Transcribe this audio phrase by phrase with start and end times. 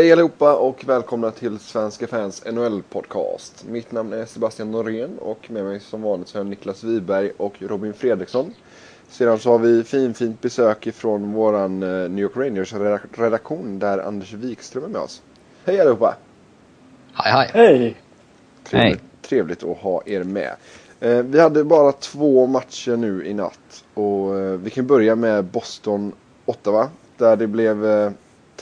[0.00, 3.64] Hej allihopa och välkomna till Svenska fans NHL-podcast.
[3.68, 7.62] Mitt namn är Sebastian Norén och med mig som vanligt så jag Niklas Wiberg och
[7.62, 8.54] Robin Fredriksson.
[9.08, 14.32] Sedan så har vi fin, fint besök ifrån våran eh, New York Rangers-redaktion där Anders
[14.32, 15.22] Wikström är med oss.
[15.64, 16.16] Hej allihopa!
[17.14, 17.50] Hej hej!
[17.54, 17.96] Hej!
[18.64, 20.52] Trevligt, trevligt att ha er med.
[21.00, 25.44] Eh, vi hade bara två matcher nu i natt och eh, vi kan börja med
[25.44, 27.84] Boston-Ottawa där det blev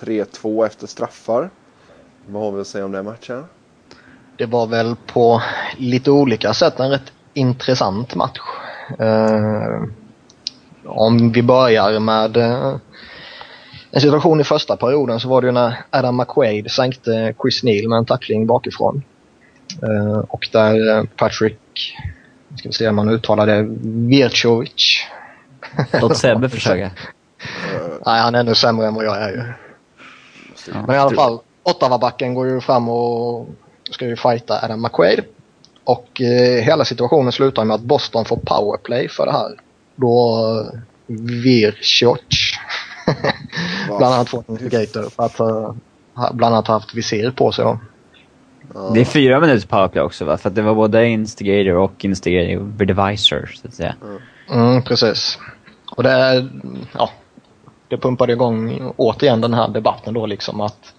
[0.01, 1.51] 3-2 efter straffar.
[2.27, 3.45] Vad har vi att säga om den matchen?
[4.37, 5.43] Det var väl på
[5.77, 8.39] lite olika sätt en rätt intressant match.
[9.01, 9.85] Uh,
[10.85, 12.77] om vi börjar med uh,
[13.91, 17.89] en situation i första perioden så var det ju när Adam McQuaid sänkte Chris Neal
[17.89, 19.03] med en tackling bakifrån.
[19.83, 21.59] Uh, och där Patrick,
[22.57, 23.67] ska vi se om man uttalar det,
[24.09, 25.07] Virchovic.
[26.01, 26.91] Låt Sebbe försöka.
[28.07, 29.68] Nej, han är ännu sämre än vad jag är ju.
[30.67, 30.87] Ja.
[30.87, 33.47] Men i alla fall, Ottawa-backen går ju fram och
[33.91, 35.25] ska ju fighta Adam McQuaid.
[35.85, 39.51] Och eh, hela situationen slutar med att Boston får powerplay för det här.
[39.97, 40.81] Då eh,
[41.17, 42.59] Virchoch
[43.99, 47.65] bland annat en investigator för att uh, bland annat haft visir på sig.
[47.65, 47.79] Då.
[48.95, 50.37] Det är fyra minuters powerplay också va?
[50.37, 53.95] För att det var både instigator och instigator devicer så att säga.
[54.51, 55.39] Mm, precis.
[55.91, 56.49] Och det är,
[56.93, 57.11] ja,
[57.89, 60.95] det pumpade igång återigen den här debatten då liksom att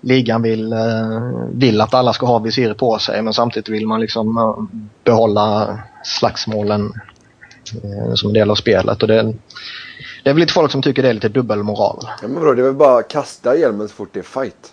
[0.00, 4.00] ligan vill, eh, vill att alla ska ha visir på sig men samtidigt vill man
[4.00, 6.92] liksom eh, behålla slagsmålen
[7.82, 9.02] eh, som en del av spelet.
[9.02, 9.22] Och det,
[10.24, 11.98] det är väl lite folk som tycker det är lite dubbelmoral.
[12.22, 14.72] Ja men bro, det är väl bara att kasta hjälmen så fort det är fight.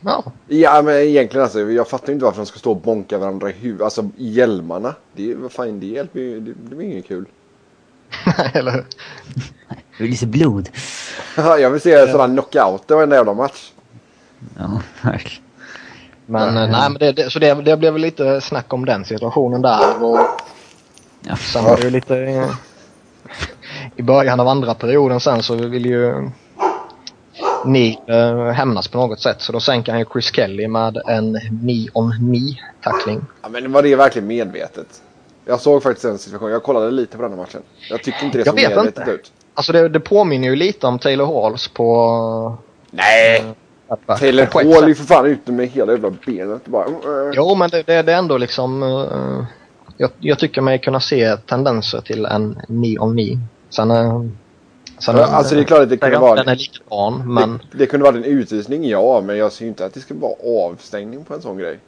[0.00, 0.32] Ja.
[0.46, 3.52] Ja men egentligen alltså, jag fattar inte varför de ska stå och bonka varandra i
[3.52, 3.84] huvudet.
[3.84, 4.94] Alltså hjälmarna.
[5.16, 7.24] Det, vad fan, det hjälper ju, det, det är inget kul.
[8.54, 8.84] Eller hur?
[9.98, 10.68] Jag vill se blod.
[11.36, 12.06] jag vill se ja.
[12.06, 13.70] sådana knockout varenda jävla match.
[14.58, 15.42] Ja, verkligen.
[16.26, 16.70] Men mm.
[16.70, 20.04] nej, men det, det, så det, det blev väl lite snack om den situationen där.
[20.04, 20.18] Och
[21.20, 21.36] ja.
[21.36, 22.14] Sen var det ju lite...
[22.14, 22.46] I,
[23.96, 26.30] I början av andra perioden sen så vill ju
[27.64, 29.40] ni äh, hämnas på något sätt.
[29.40, 33.20] Så då sänker han ju Chris Kelly med en knee on knee tackling.
[33.42, 35.02] Ja, men var det verkligen medvetet?
[35.44, 36.52] Jag såg faktiskt den situationen.
[36.52, 37.62] Jag kollade lite på den här matchen.
[37.90, 39.10] Jag tycker inte det såg medvetet inte.
[39.10, 39.32] ut.
[39.58, 42.56] Alltså det, det påminner ju lite om Taylor Halls på...
[42.90, 43.44] Nej!
[44.08, 46.66] Äh, Taylor Hall är ju för fan ute med hela jävla benet.
[46.66, 47.32] Bara, uh.
[47.34, 48.82] Jo men det, det, det, är ändå liksom...
[48.82, 49.44] Uh,
[49.96, 53.38] jag, jag, tycker mig kunna se tendenser till en knee on knee.
[53.70, 53.90] Sen...
[53.90, 54.26] Uh,
[54.98, 56.34] sen ja, alltså det är klart att det kunde vara...
[56.34, 57.60] Den är likadan men...
[57.72, 60.14] Det, det kunde vara en utvisning ja, men jag ser ju inte att det ska
[60.14, 61.78] vara avstängning på en sån grej.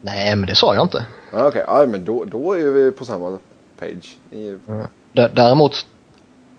[0.00, 1.06] Nej men det sa jag inte.
[1.32, 1.86] Okej, okay.
[1.86, 3.38] men då, då är vi på samma
[3.78, 4.16] page.
[4.30, 4.48] I...
[4.68, 4.86] Mm.
[5.12, 5.86] Däremot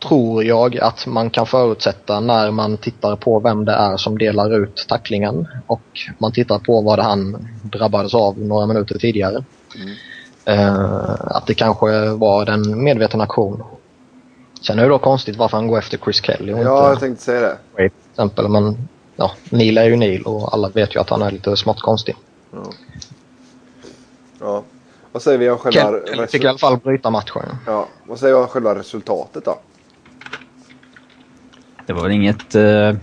[0.07, 4.63] tror jag att man kan förutsätta när man tittar på vem det är som delar
[4.63, 5.81] ut tacklingen och
[6.17, 9.43] man tittar på vad han drabbades av några minuter tidigare.
[9.75, 9.95] Mm.
[10.49, 13.63] Uh, att det kanske var en medveten aktion.
[14.61, 16.99] Sen är det då konstigt varför han går efter Chris Kelly och Ja, inte jag
[16.99, 17.57] tänkte säga det.
[17.75, 21.31] Till exempel, men ja, Neil är ju Neil och alla vet ju att han är
[21.31, 22.15] lite smått konstig.
[22.51, 22.63] Ja.
[24.39, 24.63] ja.
[25.11, 25.79] Vad säger vi om själva...
[26.07, 27.43] Kelly fick i alla fall bryta matchen.
[27.65, 29.57] Ja, vad säger vi om själva resultatet då?
[31.85, 32.93] Det var väl inget uh,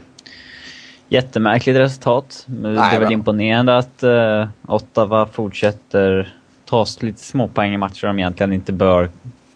[1.09, 2.45] jättemärkligt resultat.
[2.47, 8.07] Men Nej, det är väl imponerande att uh, Ottawa fortsätter ta lite småpoäng i matcher
[8.07, 9.11] de egentligen inte bör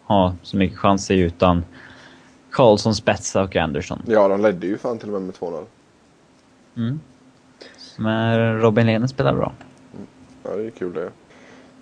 [0.05, 1.65] ha så mycket chanser utan
[2.51, 4.03] Karlsson, Spetsa och Anderson.
[4.07, 5.65] Ja, de ledde ju fan till och med med 2-0.
[6.77, 7.01] Mm.
[7.97, 9.53] Men Robin Lehner spelar bra.
[9.95, 10.07] Mm.
[10.43, 11.11] Ja, det är kul det.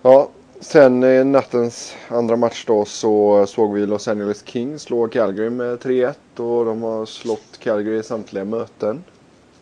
[0.03, 0.29] Ja,
[0.63, 5.79] Sen i nattens andra match då så såg vi Los Angeles Kings slå Calgary med
[5.79, 9.05] 3-1 och de har slått Calgary i samtliga möten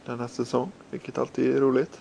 [0.06, 1.98] denna säsong, vilket alltid är roligt.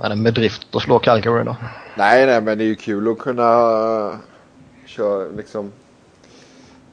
[0.00, 1.56] Är det en bedrift att slå Calgary då?
[1.96, 4.18] Nej, nej, men det är ju kul att kunna
[4.86, 5.72] köra liksom.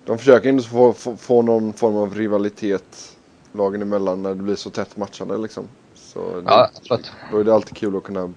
[0.05, 3.17] De försöker ändå få, få, få någon form av rivalitet
[3.51, 5.67] lagen emellan när det blir så tätt matchande liksom.
[5.93, 6.69] Så ja.
[7.31, 8.33] Då är det alltid kul att kunna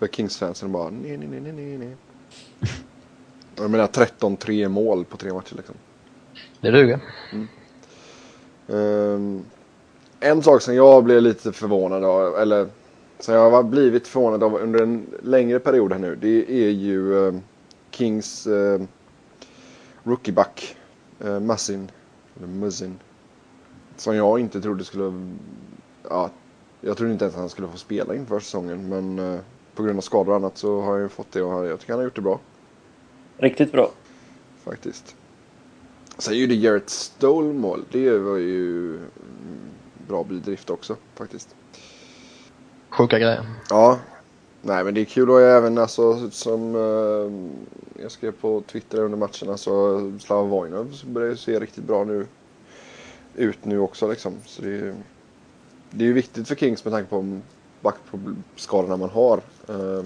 [0.00, 1.96] för Kings-fansen bara nej, nej, nej, nej, nej.
[3.56, 5.74] Jag menar 13-3 mål på tre matcher liksom.
[6.60, 7.00] Det duger.
[7.32, 7.48] Mm.
[8.66, 9.44] Um,
[10.20, 12.68] en sak som jag blev lite förvånad av, eller
[13.18, 17.12] som jag har blivit förvånad av under en längre period här nu, det är ju
[17.12, 17.34] uh,
[17.90, 18.80] Kings uh,
[20.02, 20.76] rookieback,
[21.24, 21.90] uh, Massin,
[22.36, 22.98] eller Muzzin.
[23.96, 25.32] Som jag inte trodde skulle,
[26.08, 26.30] ja,
[26.80, 29.40] jag trodde inte ens att han skulle få spela inför säsongen, men uh,
[29.74, 31.92] på grund av skador och annat så har jag ju fått det och jag tycker
[31.92, 32.40] han har gjort det bra.
[33.36, 33.90] Riktigt bra.
[34.64, 35.16] Faktiskt.
[36.18, 37.84] Sen gjorde Jarrett Stole mål.
[37.92, 38.98] Det var ju
[40.08, 41.54] bra bydrift också faktiskt.
[42.90, 43.46] Sjuka grejer.
[43.68, 43.98] Ja.
[44.62, 47.32] Nej men det är kul och även alltså som uh,
[48.02, 49.50] jag skrev på Twitter under matchen.
[49.50, 52.26] Alltså Slava Vojnov börjar se riktigt bra nu.
[53.34, 54.34] Ut nu också liksom.
[54.46, 54.94] Så det är,
[55.90, 57.40] det är viktigt för Kings med tanke på
[57.80, 59.40] backskadorna man har.
[59.70, 60.04] Uh,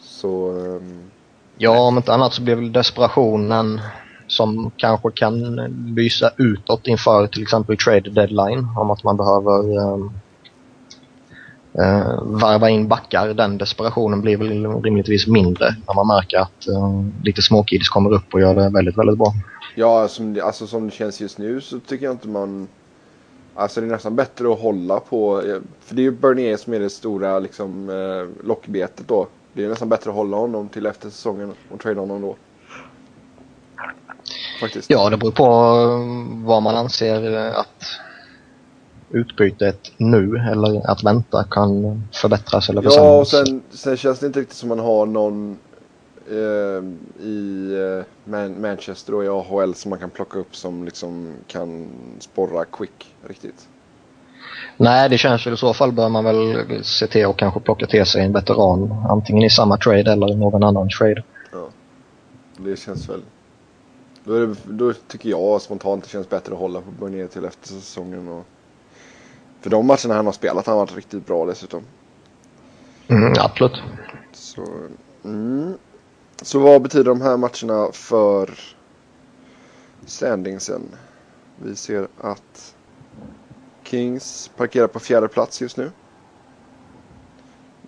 [0.00, 0.50] så...
[0.50, 1.10] Um,
[1.56, 3.80] ja om inte annat så blir väl desperationen
[4.26, 5.54] som kanske kan
[5.96, 10.12] lysa utåt inför till exempel trade deadline om att man behöver um,
[11.78, 13.34] uh, varva in backar.
[13.34, 18.34] Den desperationen blir väl rimligtvis mindre när man märker att uh, lite småkids kommer upp
[18.34, 19.32] och gör det väldigt, väldigt bra.
[19.74, 22.68] Ja, som, alltså som det känns just nu så tycker jag inte man...
[23.54, 25.42] Alltså det är nästan bättre att hålla på...
[25.80, 29.26] För det är ju Bernier som är det stora liksom, eh, lockbetet då.
[29.52, 32.36] Det är nästan bättre att hålla honom till efter säsongen och trade honom då.
[34.60, 34.90] Faktiskt.
[34.90, 35.44] Ja, det beror på
[36.46, 37.84] vad man anser att
[39.10, 43.06] utbytet nu eller att vänta kan förbättras eller försämras.
[43.06, 45.56] Ja, och sen, sen känns det inte riktigt som man har någon eh,
[47.20, 51.88] i eh, Man Manchester och i AHL som man kan plocka upp som liksom kan
[52.20, 53.68] sporra Quick riktigt.
[54.76, 57.86] Nej, det känns väl i så fall bör man väl se till att kanske plocka
[57.86, 59.06] till sig en veteran.
[59.10, 61.22] Antingen i samma trade eller i någon annan trade.
[61.52, 61.68] Ja,
[62.56, 63.22] det känns väl.
[64.24, 67.68] Då, det, då tycker jag spontant det känns bättre att hålla på Bernier till efter
[67.68, 68.28] säsongen.
[68.28, 68.44] Och,
[69.60, 71.82] för de matcherna han har spelat han har varit riktigt bra dessutom.
[73.08, 73.82] Mm, absolut.
[74.32, 74.64] Så,
[75.24, 75.74] mm.
[76.44, 78.58] Så vad betyder de här matcherna för
[80.06, 80.82] standingsen?
[81.62, 82.74] Vi ser att
[83.82, 85.90] Kings parkerar på fjärde plats just nu.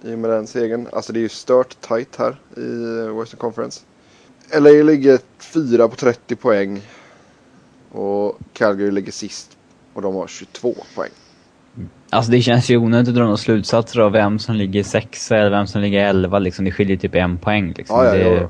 [0.03, 0.89] I och med den segern.
[0.93, 2.71] Alltså det är ju stört tight här i
[3.19, 3.81] Western Conference.
[4.53, 6.83] LA ligger fyra på 30 poäng.
[7.91, 9.57] Och Calgary ligger sist
[9.95, 11.11] och de har 22 poäng.
[12.11, 15.51] Alltså det känns ju onödigt att dra några slutsatser av vem som ligger sexa eller
[15.51, 16.39] vem som ligger elva.
[16.39, 16.65] Liksom.
[16.65, 17.75] Det skiljer typ en poäng.
[17.77, 17.97] Liksom.
[17.97, 18.49] Ja, ja, det, ja.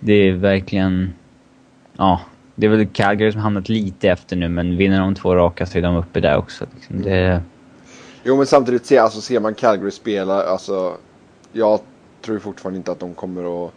[0.00, 1.12] det är verkligen...
[1.96, 2.20] Ja,
[2.54, 5.78] det är väl Calgary som hamnat lite efter nu, men vinner de två raka så
[5.78, 6.66] är de uppe där också.
[6.74, 7.02] Liksom.
[7.02, 7.42] Det...
[8.22, 10.96] Jo, men samtidigt ser, alltså, ser man Calgary spela, alltså...
[11.52, 11.80] Jag
[12.22, 13.72] tror fortfarande inte att de kommer att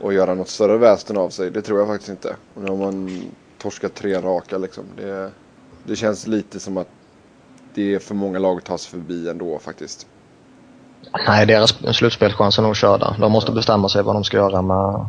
[0.00, 1.50] och göra något större västen av sig.
[1.50, 2.36] Det tror jag faktiskt inte.
[2.54, 3.22] Och nu har man
[3.58, 4.84] torskat tre raka liksom.
[4.96, 5.30] Det,
[5.84, 6.88] det känns lite som att
[7.74, 10.06] det är för många lag att ta sig förbi ändå faktiskt.
[11.26, 13.16] Nej, deras slutspelschans är nog körda.
[13.20, 15.06] De måste bestämma sig vad de ska göra med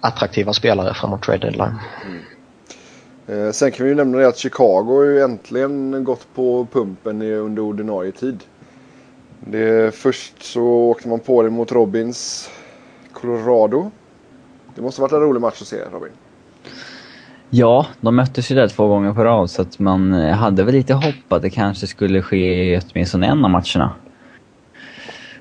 [0.00, 1.74] attraktiva spelare framåt trade deadline.
[2.06, 3.46] Mm.
[3.46, 7.22] Eh, sen kan vi ju nämna det att Chicago har ju äntligen gått på pumpen
[7.22, 8.44] under ordinarie tid.
[9.40, 12.50] Det, först så åkte man på det mot Robins
[13.12, 13.90] Colorado.
[14.74, 16.12] Det måste varit en rolig match att se Robin.
[17.50, 20.74] Ja, de möttes ju där två gånger på rad så att man eh, hade väl
[20.74, 23.92] lite hopp att det kanske skulle ske i åtminstone en av matcherna.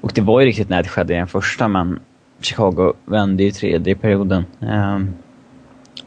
[0.01, 1.99] Och det var ju riktigt när det skedde i den första men
[2.41, 4.45] Chicago vände ju tredje perioden.
[4.61, 5.13] Ehm,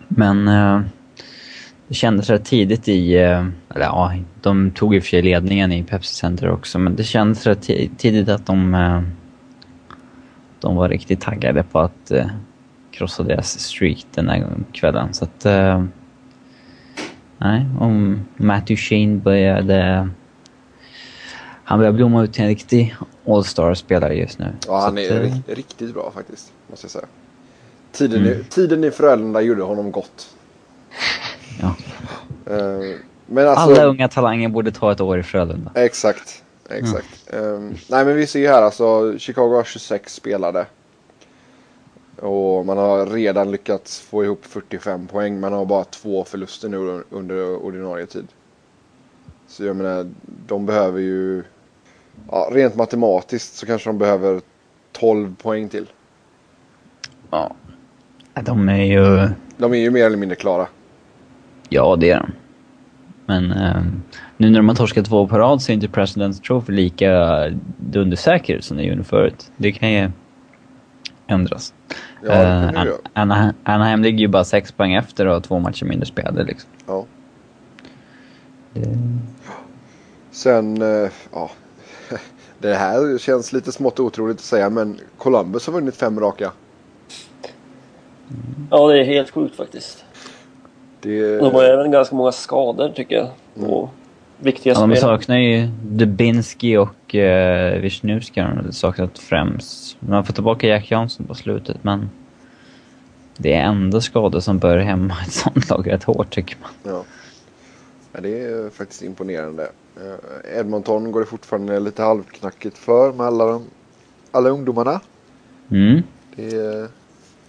[0.09, 0.81] men eh,
[1.89, 3.15] det kändes rätt tidigt i...
[3.15, 6.97] Eh, eller ja, de tog i och för sig ledningen i Pepsi Center också men
[6.97, 7.63] det kändes rätt
[7.99, 8.77] tidigt att de
[10.61, 12.13] de var riktigt taggade på att
[12.99, 15.15] krossa deras streak den här kvällen.
[15.15, 15.47] Så att...
[15.47, 15.85] Eh,
[17.39, 20.09] nej, om Matthew Shane började...
[21.65, 24.53] Han börjar blomma ut till en riktig All-star-spelare just nu.
[24.67, 27.07] Ja, han är att, eh, riktigt bra faktiskt, måste jag säga.
[27.93, 28.41] Tiden, mm.
[28.41, 30.29] i, tiden i Frölunda gjorde honom gott.
[31.61, 31.75] Ja.
[32.55, 35.71] Uh, men alltså, Alla unga talanger borde ta ett år i Frölunda.
[35.75, 36.43] Exakt.
[36.71, 37.31] Exakt.
[37.33, 37.55] Mm.
[37.55, 40.67] Um, nej men vi ser ju här alltså Chicago har 26 spelade.
[42.21, 45.41] Och man har redan lyckats få ihop 45 poäng.
[45.41, 48.27] Man har bara två förluster nu under ordinarie tid.
[49.47, 50.11] Så jag menar,
[50.47, 51.43] de behöver ju...
[52.31, 54.41] Ja, rent matematiskt så kanske de behöver
[54.93, 55.87] 12 poäng till.
[57.31, 57.55] Ja.
[58.35, 59.29] De är ju...
[59.57, 60.67] De är ju mer eller mindre klara.
[61.69, 62.33] Ja, det är de.
[63.27, 63.83] Men eh,
[64.37, 67.43] nu när de har torskat två på rad så är inte President's Trophy lika
[67.77, 69.51] dundersäker som det gjorde förut.
[69.57, 70.11] Det kan ju
[71.27, 71.75] ändras.
[72.23, 75.85] Ja, det uh, Anaheim, Anaheim ligger ju bara sex poäng efter och har två matcher
[75.85, 76.71] mindre spelade liksom.
[76.87, 77.05] Ja.
[78.73, 78.99] Det...
[80.31, 81.51] Sen, uh, ja.
[82.59, 86.53] Det här känns lite smått otroligt att säga men Columbus har vunnit fem raka.
[88.71, 90.05] Ja, det är helt sjukt faktiskt.
[91.01, 91.39] Det...
[91.39, 93.29] De har även ganska många skador tycker jag.
[93.55, 93.91] Och mm.
[94.39, 99.97] Viktiga ja, De saknar ju Dubinski och uh, eh, Wisniewski har de saknat främst.
[100.01, 102.11] De har fått tillbaka Jack Johnson på slutet men
[103.37, 106.95] det är ändå skador som bör hämma ett sånt lag rätt hårt tycker man.
[106.95, 107.05] Ja.
[108.13, 109.71] Ja, det är faktiskt imponerande.
[109.97, 113.65] Eh, Edmonton går det fortfarande lite halvknackigt för med alla, de,
[114.31, 115.01] alla ungdomarna.
[115.71, 116.03] Mm.
[116.37, 116.89] Det är...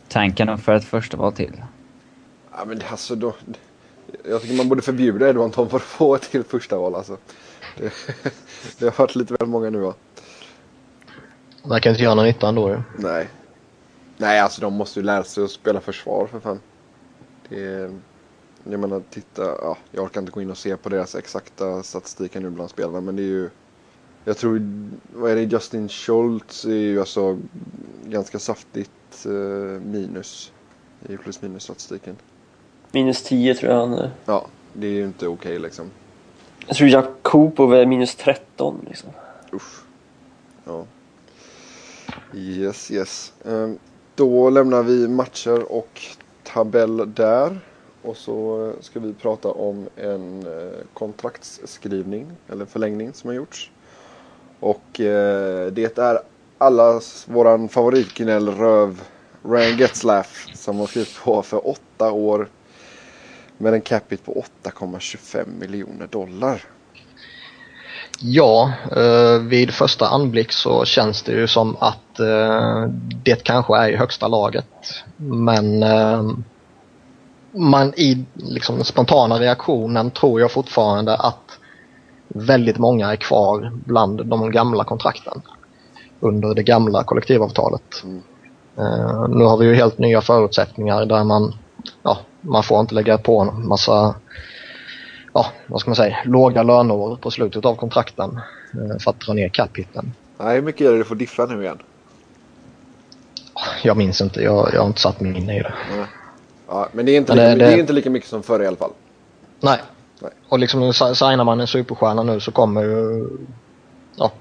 [0.08, 1.62] Tankarna för ett första val till?
[2.52, 3.34] Ja, men alltså då,
[4.30, 7.18] jag tycker man borde förbjuda Edmonton för att få ett till första val alltså.
[7.78, 7.94] Det,
[8.80, 9.94] det har varit lite väl många nu va?
[11.64, 12.82] Verkar inte göra någon nytta ändå ju.
[12.98, 13.30] Nej.
[14.18, 16.60] Nej, alltså de måste ju lära sig att spela försvar för fan.
[17.50, 17.92] Det
[18.64, 22.36] jag menar, titta, ja, jag orkar inte gå in och se på deras exakta statistik
[22.36, 23.50] nu bland spelarna, men det är ju
[24.24, 24.62] jag tror,
[25.14, 27.40] vad är det, Justin Schultz är ju alltså
[28.06, 30.52] ganska saftigt eh, minus
[31.10, 32.16] i plus minus statistiken.
[32.92, 34.12] Minus 10 tror jag han är.
[34.26, 35.92] Ja, det är ju inte okej okay, liksom.
[36.68, 39.10] Jag tror Jakubov är minus 13 liksom.
[39.54, 39.84] Usch.
[40.66, 40.86] Ja.
[42.34, 43.34] Yes, yes.
[43.44, 43.80] Um,
[44.16, 46.02] då lämnar vi matcher och
[46.44, 47.60] tabell där.
[48.02, 53.72] Och så ska vi prata om en eh, kontraktsskrivning eller förlängning som har gjorts.
[54.60, 56.20] Och eh, det är
[56.58, 59.02] allas våran favoritgnäll röv
[59.44, 62.48] Ryan Getzlaff som har skrivit på för åtta år
[63.60, 66.62] med en capita på 8,25 miljoner dollar.
[68.22, 72.84] Ja, eh, vid första anblick så känns det ju som att eh,
[73.24, 75.04] det kanske är i högsta laget.
[75.18, 76.24] Men eh,
[77.52, 81.60] man i liksom, den spontana reaktionen tror jag fortfarande att
[82.28, 85.42] väldigt många är kvar bland de gamla kontrakten
[86.20, 88.04] under det gamla kollektivavtalet.
[88.04, 88.22] Mm.
[89.38, 91.54] Nu har vi ju helt nya förutsättningar där man,
[92.04, 94.16] ja, man får inte lägga på en massa,
[95.34, 98.40] ja, vad ska man säga, låga löneår på slutet av kontrakten
[98.76, 100.14] uh, för att dra ner capiten.
[100.38, 101.78] Nej, hur mycket är det du får diffa nu igen?
[103.84, 105.74] Jag minns inte, jag, jag har inte satt mig in i det.
[106.68, 108.68] Ja, men det är, inte lika, det, det är inte lika mycket som förr i
[108.68, 108.92] alla fall.
[109.60, 109.80] Nej.
[110.22, 110.32] Nej.
[110.50, 113.28] Och liksom signar man en superstjärna nu så kommer ju...
[114.16, 114.32] Ja,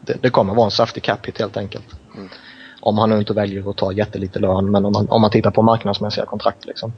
[0.00, 1.84] det, det kommer vara en saftig cap hit helt enkelt.
[2.14, 2.28] Mm.
[2.86, 5.50] Om han nu inte väljer att ta jättelite lön, men om man, om man tittar
[5.50, 6.92] på marknadsmässiga kontrakt liksom.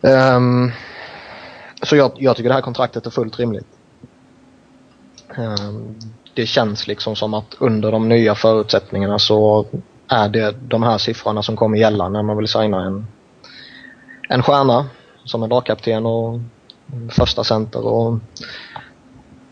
[0.00, 0.72] Um,
[1.82, 3.66] så jag, jag, tycker det här kontraktet är fullt rimligt.
[5.36, 5.98] Um,
[6.34, 9.66] det känns liksom som att under de nya förutsättningarna så
[10.08, 13.06] är det de här siffrorna som kommer gälla när man vill signa en,
[14.28, 14.86] en stjärna
[15.24, 16.40] som är lagkapten och
[17.10, 18.18] första center och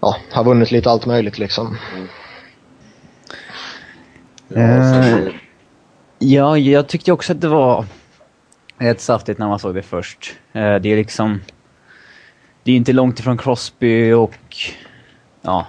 [0.00, 1.78] ja, har vunnit lite allt möjligt liksom.
[1.94, 2.08] Mm.
[4.56, 5.28] Uh,
[6.18, 7.84] ja, jag tyckte också att det var
[8.78, 10.32] rätt saftigt när man såg det först.
[10.56, 11.40] Uh, det är liksom...
[12.62, 14.56] Det är inte långt ifrån Crosby och...
[15.42, 15.66] Ja,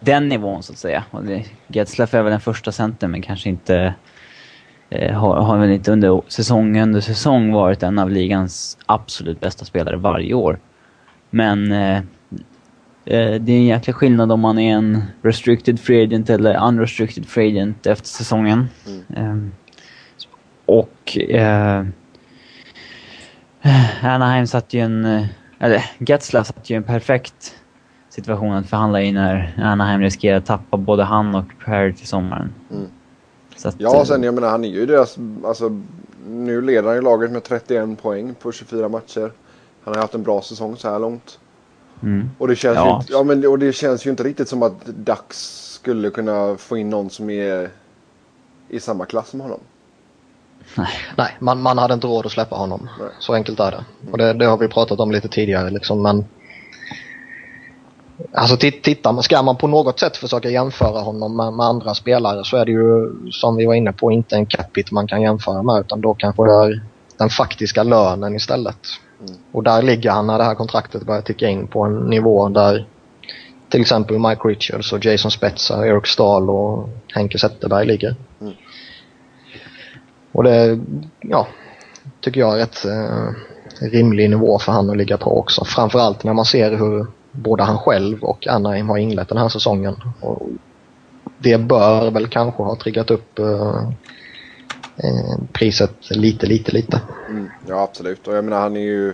[0.00, 1.04] den nivån så att säga.
[1.10, 3.94] Och det, Getzlaff är väl den första centern men kanske inte...
[4.90, 9.64] Eh, har, har väl inte under säsong under säsong varit en av ligans absolut bästa
[9.64, 10.58] spelare varje år.
[11.30, 11.72] Men
[13.08, 16.66] eh, eh, det är en jäkla skillnad om man är en restricted free agent eller
[16.68, 18.68] unrestricted free agent efter säsongen.
[18.86, 19.04] Mm.
[19.16, 19.52] Ehm,
[20.66, 21.84] och eh,
[24.02, 25.04] Anaheim satt ju en...
[25.04, 25.26] Eh,
[25.60, 27.54] eller Getzlaff satt ju en perfekt
[28.08, 32.54] situation att förhandla i när Anaheim riskerar att tappa både han och Perry till sommaren.
[32.70, 32.86] Mm.
[33.64, 35.82] Att, ja, sen jag menar han är ju deras, alltså
[36.28, 39.32] nu leder han ju laget med 31 poäng på 24 matcher.
[39.84, 41.38] Han har haft en bra säsong så här långt.
[42.02, 42.30] Mm.
[42.38, 42.86] Och, det känns ja.
[42.86, 45.36] ju inte, ja, men, och det känns ju inte riktigt som att Dax
[45.72, 47.70] skulle kunna få in någon som är
[48.68, 49.60] i samma klass som honom.
[50.74, 52.88] Nej, Nej man, man hade inte råd att släppa honom.
[53.00, 53.08] Nej.
[53.18, 53.84] Så enkelt är det.
[54.12, 56.24] Och det, det, har vi pratat om lite tidigare liksom, men
[58.32, 62.56] Alltså titta, ska man på något sätt försöka jämföra honom med, med, andra spelare så
[62.56, 65.80] är det ju som vi var inne på inte en capita man kan jämföra med
[65.80, 66.82] utan då kanske det är
[67.16, 68.78] den faktiska lönen istället.
[69.20, 69.34] Mm.
[69.52, 72.86] Och där ligger han när det här kontraktet börjar ticka in på en nivå där
[73.68, 78.14] till exempel Mike Richards och Jason Spezza, Eric Stahl och Henke Zetterberg ligger.
[78.40, 78.52] Mm.
[80.32, 80.80] Och det,
[81.20, 81.46] ja,
[82.20, 83.28] tycker jag är ett eh,
[83.90, 85.64] rimlig nivå för han att ligga på också.
[85.64, 89.96] Framförallt när man ser hur både han själv och Anaheim har inlett den här säsongen.
[90.20, 90.42] Och
[91.38, 93.90] det bör väl kanske ha triggat upp uh,
[95.52, 97.00] priset lite, lite, lite.
[97.28, 98.28] Mm, ja, absolut.
[98.28, 99.12] Och jag menar han är ju...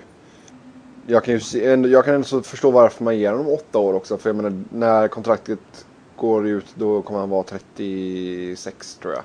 [1.06, 4.18] Jag kan ju se, jag kan ändå förstå varför man ger honom åtta år också.
[4.18, 5.86] För jag menar när kontraktet
[6.16, 9.22] går ut då kommer han vara 36 tror jag.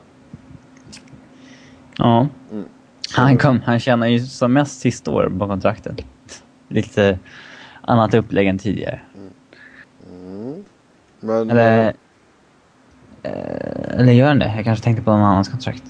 [1.98, 2.28] Ja.
[2.52, 2.66] Mm.
[3.16, 6.06] Han, kom, han tjänar ju som mest sista år på kontraktet.
[6.68, 7.20] Lite
[7.82, 9.02] annat upplägg än tidigare.
[9.16, 9.30] Mm.
[10.12, 10.64] Mm.
[11.20, 11.94] Men, eller,
[13.24, 14.54] eh, eller gör han det?
[14.56, 15.84] Jag kanske tänkte på någon annans kontrakt.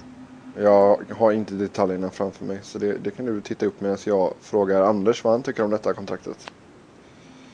[0.61, 4.33] Jag har inte detaljerna framför mig så det, det kan du titta upp medan jag
[4.41, 6.51] frågar Anders vad han tycker om detta kontraktet.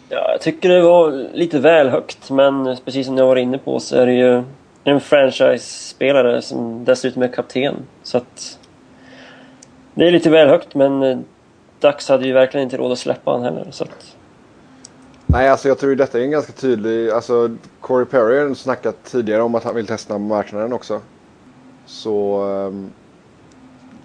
[0.10, 3.80] Ja, jag tycker det var lite väl högt, men precis som jag var inne på
[3.80, 4.44] så är det ju
[4.84, 7.76] en franchise-spelare som dessutom är kapten.
[8.04, 8.60] Så att...
[9.94, 11.26] Det är lite väl högt, men
[11.80, 13.68] Dax hade ju verkligen inte råd att släppa han heller.
[13.72, 14.16] Så att...
[15.26, 17.10] Nej, alltså jag tror ju detta är en ganska tydlig...
[17.10, 21.02] Alltså Corey Perry har snackat tidigare om att han vill testa marknaden också.
[21.86, 22.44] Så...
[22.44, 22.92] Um,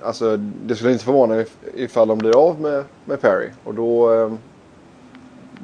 [0.03, 1.45] alltså det skulle inte förvåna
[1.75, 3.49] ifall de blir av med, med Perry.
[3.65, 4.11] Och då...
[4.11, 4.39] Um,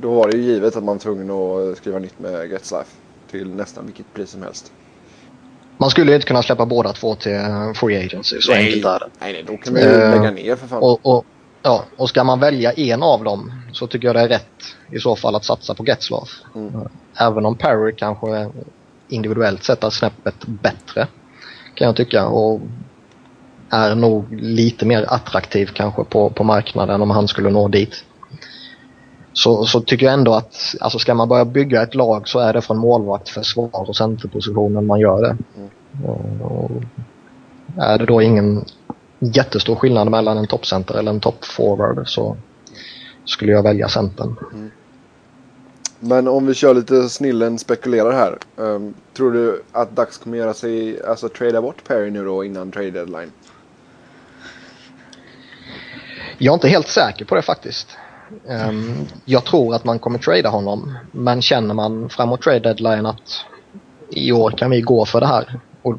[0.01, 2.97] då var det ju givet att man var tvungen att skriva nytt med Getzlaff
[3.31, 4.73] till nästan vilket pris som helst.
[5.79, 7.41] Man skulle ju inte kunna släppa båda två till
[7.75, 9.09] Free Agency, så nej, enkelt är det.
[9.21, 10.83] Nej, nej, då kan man ju uh, lägga ner för fan.
[10.83, 11.25] Och, och,
[11.63, 14.99] ja, och ska man välja en av dem så tycker jag det är rätt i
[14.99, 16.31] så fall att satsa på Getzlaff.
[16.55, 16.73] Mm.
[17.21, 18.51] Även om Perry kanske
[19.09, 21.09] individuellt sett är snäppet bättre
[21.77, 22.61] kan jag tycka och
[23.71, 28.05] är nog lite mer attraktiv kanske på, på marknaden om han skulle nå dit
[29.33, 32.53] så, så tycker jag ändå att alltså ska man börja bygga ett lag så är
[32.53, 35.37] det från målvakt, försvar och centerpositionen man gör det.
[35.57, 36.43] Mm.
[36.43, 36.71] Och
[37.77, 38.65] är det då ingen
[39.19, 42.37] jättestor skillnad mellan en toppcenter eller en toppforward så
[43.25, 44.37] skulle jag välja centern.
[44.53, 44.71] Mm.
[46.07, 48.39] Men om vi kör lite snillen spekulerar här.
[48.57, 52.73] Um, tror du att Dax kommer göra sig, alltså trada bort Perry nu då innan
[52.73, 53.33] trade deadline?
[56.39, 57.89] Jag är inte helt säker på det faktiskt.
[58.47, 60.99] Um, jag tror att man kommer trada honom.
[61.13, 63.45] Men känner man framåt trade deadline att
[64.11, 65.61] i år kan vi gå för det här.
[65.83, 65.99] Och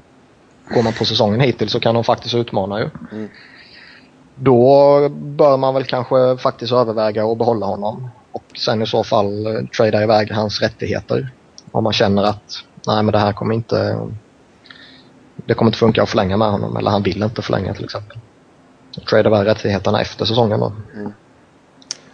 [0.69, 2.89] går man på säsongen hittills så kan de faktiskt utmana ju.
[3.11, 3.29] Mm.
[4.35, 8.09] Då bör man väl kanske faktiskt överväga att behålla honom.
[8.37, 11.29] Och sen i så fall uh, trada iväg hans rättigheter.
[11.71, 14.07] Om man känner att nej men det här kommer inte
[15.35, 18.17] det kommer inte funka att förlänga med honom eller han vill inte förlänga till exempel.
[19.09, 20.73] Trada iväg rättigheterna efter säsongen då.
[20.93, 21.13] Mm.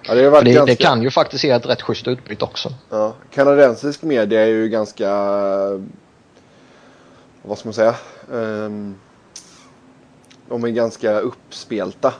[0.07, 0.65] Ja, det, det, ganska...
[0.65, 2.73] det, kan ju faktiskt ge ett rätt schysst utbyte också.
[2.89, 3.13] Ja.
[3.31, 5.09] Kanadensisk media är ju ganska,
[7.41, 7.95] vad ska man säga,
[8.31, 8.95] um,
[10.49, 12.13] de är ganska uppspelta.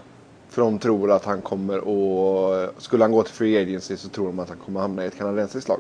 [0.54, 4.26] För de tror att han kommer att, skulle han gå till Free Agency så tror
[4.26, 5.80] de att han kommer hamna i ett kanadensiskt lag.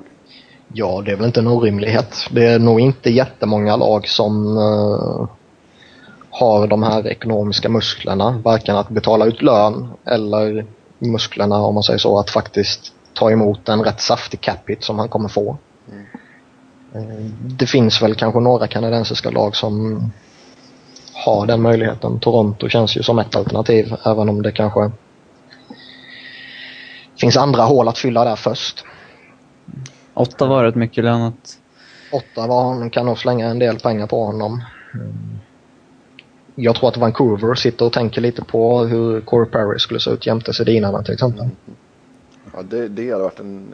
[0.73, 2.15] Ja, det är väl inte en orimlighet.
[2.31, 5.27] Det är nog inte jättemånga lag som uh,
[6.29, 8.41] har de här ekonomiska musklerna.
[8.43, 10.65] Varken att betala ut lön eller
[10.99, 15.09] musklerna om man säger så att faktiskt ta emot en rätt saftig capita som han
[15.09, 15.57] kommer få.
[15.91, 17.33] Mm.
[17.41, 20.01] Det finns väl kanske några kanadensiska lag som
[21.25, 22.19] har den möjligheten.
[22.19, 24.91] Toronto känns ju som ett alternativ även om det kanske
[27.19, 28.85] finns andra hål att fylla där först.
[30.13, 31.57] Åtta var rätt mycket lönat.
[32.11, 34.61] Åtta var, kan nog slänga en del pengar på honom
[36.55, 40.25] jag tror att Vancouver sitter och tänker lite på hur Corey Perry skulle se ut
[40.25, 41.49] jämte Sedinarna till exempel.
[42.53, 43.73] Ja, det, det hade varit en,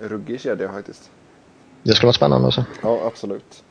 [0.00, 1.10] en ruggig kedja faktiskt.
[1.82, 2.62] Det skulle vara spännande att se.
[2.82, 3.62] Ja, absolut.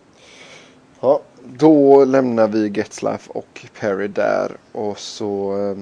[1.01, 5.77] Ja, då lämnar vi Getzlaff och Perry där och så eh,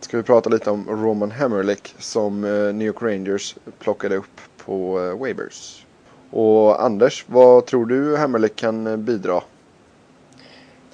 [0.00, 5.00] ska vi prata lite om Roman Hammerlick som eh, New York Rangers plockade upp på
[5.00, 5.86] eh, Wabers.
[6.30, 9.40] Och Anders, vad tror du Hammerlick kan eh, bidra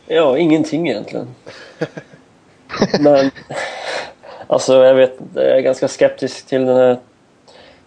[0.07, 1.29] Ja, ingenting egentligen.
[3.01, 3.31] Men
[4.47, 6.99] alltså jag vet jag är ganska skeptisk till den här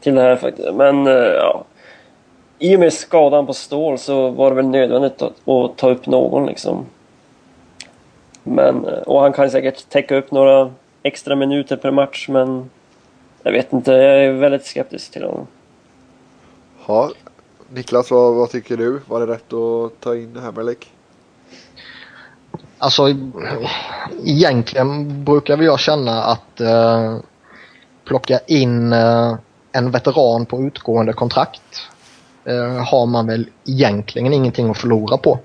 [0.01, 0.73] till det här faktiskt.
[0.73, 1.65] Men ja.
[2.59, 6.05] I och med skadan på stål så var det väl nödvändigt att, att ta upp
[6.05, 6.85] någon liksom.
[8.43, 10.71] Men, eh, och han kan säkert täcka upp några
[11.03, 12.69] extra minuter per match men
[13.43, 15.47] jag vet inte, jag är väldigt skeptisk till honom.
[16.87, 17.11] Ja,
[17.69, 19.01] Niklas vad, vad tycker du?
[19.07, 20.91] Var det rätt att ta in Hammerlick?
[22.77, 23.03] Alltså
[24.25, 27.17] egentligen brukar väl jag känna att eh,
[28.05, 29.35] plocka in eh,
[29.71, 31.89] en veteran på utgående kontrakt
[32.45, 35.39] Eh, har man väl egentligen ingenting att förlora på.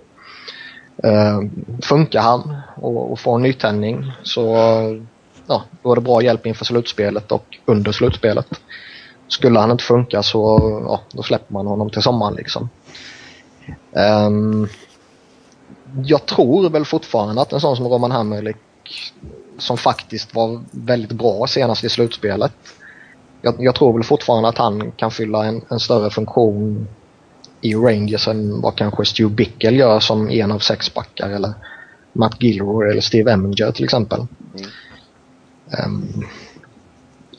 [1.03, 1.41] Eh,
[1.83, 4.43] funkar han och, och får en nytändning så
[5.47, 8.47] ja, då är det bra hjälp inför slutspelet och under slutspelet.
[9.29, 12.69] Skulle han inte funka så ja, då släpper man honom till sommaren liksom.
[13.93, 14.69] Um,
[16.05, 18.57] jag tror väl fortfarande att en sån som Roman Hamelik,
[19.59, 22.53] som faktiskt var väldigt bra senast i slutspelet.
[23.43, 26.89] Jag, jag, tror väl fortfarande att han kan fylla en, en, större funktion
[27.61, 31.53] i Rangers än vad kanske Stu Bickel gör som en av sex backar eller
[32.13, 34.19] Matt Gilroy eller Steve Eminger till exempel.
[34.19, 34.71] Mm.
[35.85, 36.25] Um,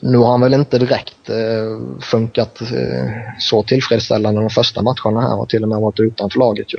[0.00, 5.40] nu har han väl inte direkt uh, funkat uh, så tillfredsställande de första matcherna här
[5.40, 6.78] och till och med varit utanför laget ju.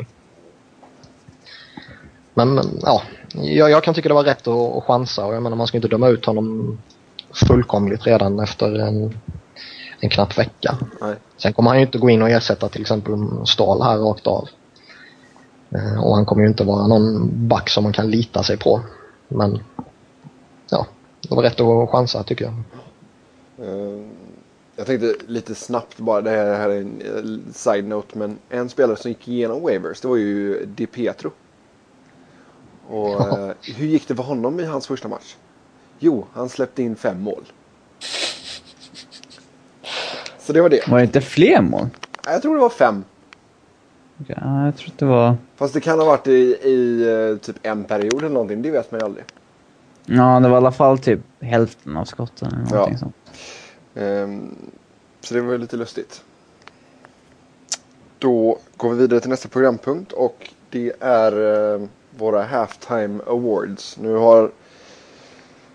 [2.34, 3.02] Men, men ja,
[3.34, 5.78] jag, jag, kan tycka det var rätt att, att chansa och jag menar man ska
[5.78, 6.78] inte döma ut honom
[7.34, 9.14] fullkomligt redan efter en
[10.04, 10.78] en knapp vecka.
[11.02, 11.16] Nej.
[11.38, 13.14] Sen kommer han ju inte gå in och ersätta till exempel
[13.46, 14.50] Stahl här rakt av.
[15.76, 18.82] Eh, och han kommer ju inte vara någon back som man kan lita sig på.
[19.28, 19.60] Men
[20.70, 20.88] ja,
[21.22, 22.54] det var rätt att chansa tycker jag.
[23.68, 24.06] Uh,
[24.76, 29.12] jag tänkte lite snabbt bara, det här, är en uh, side-note, men en spelare som
[29.12, 31.32] gick igenom waivers, det var ju Di Pietro.
[32.88, 35.36] Och uh, hur gick det för honom i hans första match?
[36.06, 37.44] Jo, han släppte in fem mål.
[40.40, 40.88] Så det var det.
[40.88, 41.88] Var det inte fler mål?
[42.26, 43.04] Jag tror det var fem.
[44.28, 45.36] Ja, jag tror att det var...
[45.56, 46.32] Fast det kan ha varit i,
[46.70, 49.26] i typ en period eller någonting, det vet man ju aldrig.
[50.06, 53.00] Ja, det var i alla fall typ hälften av skotten eller någonting Ja.
[53.00, 53.16] sånt.
[53.96, 54.56] Ehm,
[55.22, 56.24] så det var ju lite lustigt.
[58.20, 61.32] Då går vi vidare till nästa programpunkt och det är
[61.76, 61.82] eh,
[62.18, 63.98] våra halftime awards.
[63.98, 64.52] Nu har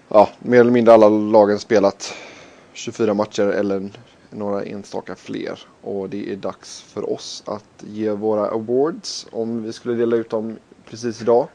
[0.09, 2.15] ja, mer eller mindre alla lagen spelat
[2.73, 3.91] 24 matcher eller
[4.31, 5.59] några enstaka fler.
[5.83, 10.31] Och det är dags för oss att ge våra awards om vi skulle dela ut
[10.31, 10.57] dem
[10.91, 11.47] precis idag.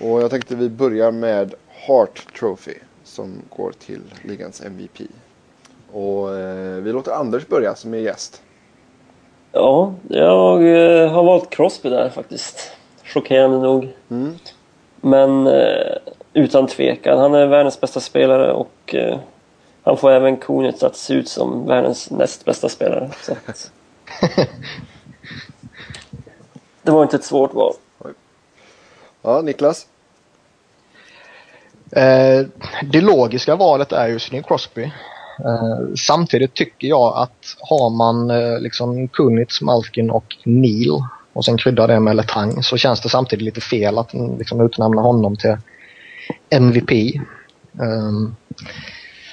[0.00, 1.54] Och jag tänkte vi börjar med
[1.86, 5.00] Hart Trophy som går till ligans MVP.
[5.92, 8.42] Och eh, vi låter Anders börja som är gäst.
[9.52, 12.76] Ja, jag eh, har valt Crosby där faktiskt.
[13.04, 13.88] Chockerande nog.
[14.08, 14.34] Mm.
[15.00, 15.96] Men eh,
[16.32, 19.18] utan tvekan, han är världens bästa spelare och eh,
[19.82, 23.10] han får även Kunitz att se ut som världens näst bästa spelare.
[26.82, 27.74] Det var inte ett svårt val.
[29.22, 29.86] Ja, Niklas?
[31.92, 32.46] Eh,
[32.82, 34.82] det logiska valet är ju Sidney Crosby.
[35.44, 41.58] Eh, samtidigt tycker jag att har man eh, liksom Kunitz, Malkin och Neil och sen
[41.58, 45.36] kryddar det med Letang så känns det samtidigt lite fel att mm, liksom, utnämna honom
[45.36, 45.56] till
[46.50, 47.20] MVP.
[47.72, 48.36] Um, ehm,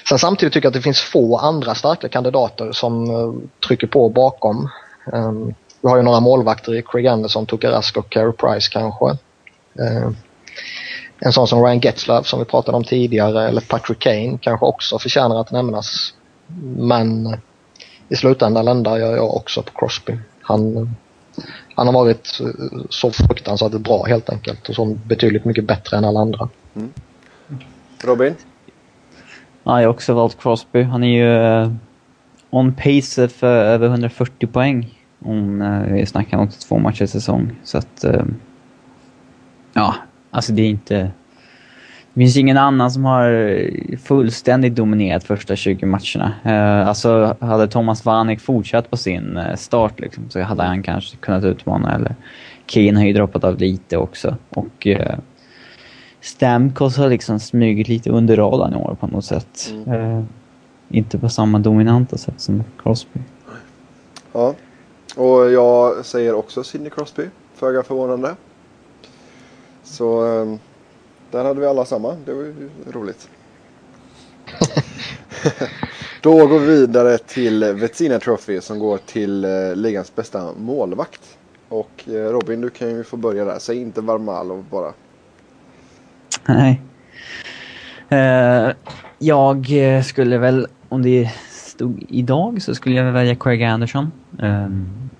[0.08, 3.34] sen samtidigt tycker jag att det finns få andra starka kandidater som uh,
[3.66, 4.68] trycker på bakom.
[5.12, 9.04] Um, vi har ju några målvakter i Craig Anderson, Tuukka Rask och Carey Price kanske.
[9.80, 10.10] Uh,
[11.20, 14.98] en sån som Ryan Getzlav som vi pratade om tidigare eller Patrick Kane kanske också
[14.98, 16.14] förtjänar att nämnas.
[16.76, 17.36] Men
[18.08, 20.18] i slutändan landar jag, jag också på Crosby.
[20.42, 20.88] Han, eh,
[21.78, 26.04] han har varit eh, så fruktansvärt bra helt enkelt och så betydligt mycket bättre än
[26.04, 26.48] alla andra.
[28.04, 28.34] Robin?
[29.62, 30.82] Ja, jag har också valt Crosby.
[30.82, 31.72] Han är ju eh,
[32.50, 34.98] on pace för över 140 poäng.
[35.24, 37.56] Om eh, vi snackar om två matcher i säsong.
[37.64, 38.04] Så att...
[38.04, 38.24] Eh,
[39.72, 39.94] ja,
[40.30, 41.10] alltså det är inte...
[42.18, 46.32] Det finns ingen annan som har fullständigt dominerat första 20 matcherna.
[46.44, 51.16] Eh, alltså hade Thomas Vanek fortsatt på sin eh, start liksom, så hade han kanske
[51.16, 51.94] kunnat utmana.
[51.94, 52.14] Eller
[52.66, 54.36] Kane har ju droppat av lite också.
[54.50, 55.18] Och eh,
[56.20, 59.74] Stamkos har liksom smugit lite under radarn i år på något sätt.
[59.86, 60.22] Eh,
[60.88, 63.20] inte på samma dominanta sätt som Crosby.
[64.32, 64.54] Ja.
[65.16, 67.24] Och jag säger också Sidney Crosby.
[67.54, 68.34] Föga förvånande.
[69.82, 70.58] Så eh,
[71.30, 72.16] där hade vi alla samma.
[72.24, 73.28] Det var ju roligt.
[76.22, 81.38] Då går vi vidare till Vetsina Trophy som går till eh, ligans bästa målvakt.
[81.68, 83.58] Och eh, Robin, du kan ju få börja där.
[83.58, 84.92] Säg inte Varmalov bara.
[86.46, 86.80] Nej.
[88.08, 88.70] Eh,
[89.18, 89.66] jag
[90.04, 94.12] skulle väl, om det stod idag, så skulle jag väl välja Craig Anderson.
[94.42, 94.68] Eh,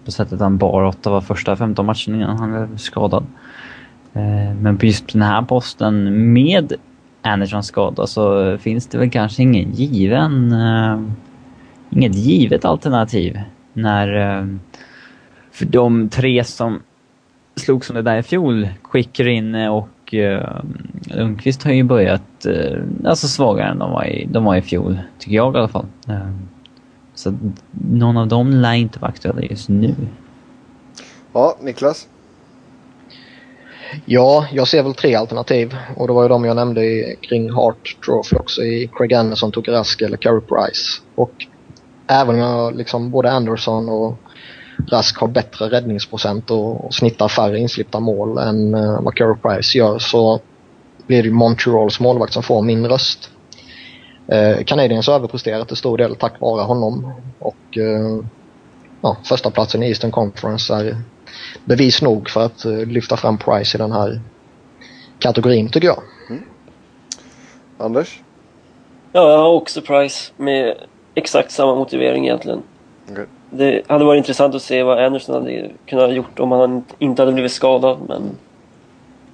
[0.05, 3.27] på sättet han bar Ottawa första 15 matcherna innan han blev skadad.
[4.14, 6.73] Eh, men på just den här posten med
[7.23, 10.53] Andersons skada så finns det väl kanske ingen given...
[10.53, 11.01] Eh,
[11.90, 13.40] inget givet alternativ.
[13.73, 14.38] När...
[14.38, 14.47] Eh,
[15.53, 16.81] för de tre som
[17.59, 20.61] slog som det där i fjol, Quickrin och uh,
[21.07, 24.99] Lundqvist har ju börjat uh, alltså svagare än de var, i, de var i fjol,
[25.18, 25.87] tycker jag i alla fall.
[26.09, 26.31] Uh,
[27.14, 27.35] så
[27.71, 29.94] någon av dem lär inte vara aktuella just nu.
[31.33, 32.09] Ja, Niklas?
[34.05, 37.51] Ja, jag ser väl tre alternativ och det var ju de jag nämnde i, kring
[37.51, 41.01] Hart Trophy också i Craig Anderson, Tuukka Rask eller Carey Price.
[41.14, 41.33] Och
[42.07, 44.14] även om jag liksom både Anderson och
[44.87, 49.79] Rask har bättre räddningsprocent och, och snittar färre inslippta mål än uh, vad Carey Price
[49.79, 50.40] gör så
[51.07, 53.31] blir det ju Montreals målvakt som får min röst.
[54.29, 58.24] Eh, uh, Canadiens har överpresterat till stor del tack vare honom och uh,
[59.01, 60.96] ja, första platsen i Eastern Conference är
[61.65, 64.21] bevis nog för att uh, lyfta fram Price i den här
[65.19, 66.03] kategorin tycker jag.
[67.79, 68.21] Anders?
[69.13, 70.77] Ja, jag har också Price med
[71.15, 72.63] exakt samma motivering egentligen.
[73.11, 73.27] Okej.
[73.51, 77.33] Det hade varit intressant att se vad Anderson hade kunnat gjort om han inte hade
[77.33, 78.23] blivit skadad, men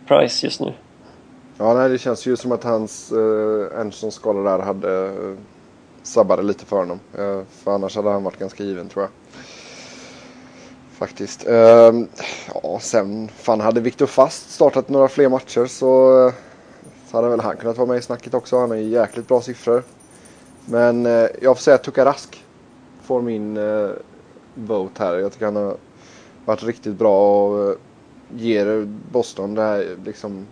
[0.06, 0.72] Price just nu.
[1.58, 5.38] Ja, nej, det känns ju som att hans eh, Andersons skada där hade eh,
[6.02, 7.00] sabbade lite för honom.
[7.48, 9.10] För annars hade han varit ganska given tror jag.
[11.04, 11.46] Faktiskt.
[11.46, 12.08] Ehm,
[12.62, 16.32] ja, sen fan hade Viktor Fast startat några fler matcher så,
[17.10, 18.58] så hade väl han kunnat vara med i snacket också.
[18.58, 19.82] Han har ju jäkligt bra siffror.
[20.64, 22.44] Men eh, jag får säga att Tukarask
[23.02, 23.90] får min eh,
[24.54, 25.18] vote här.
[25.18, 25.76] Jag tycker han har
[26.44, 27.76] varit riktigt bra och eh,
[28.36, 30.46] ger Boston det här liksom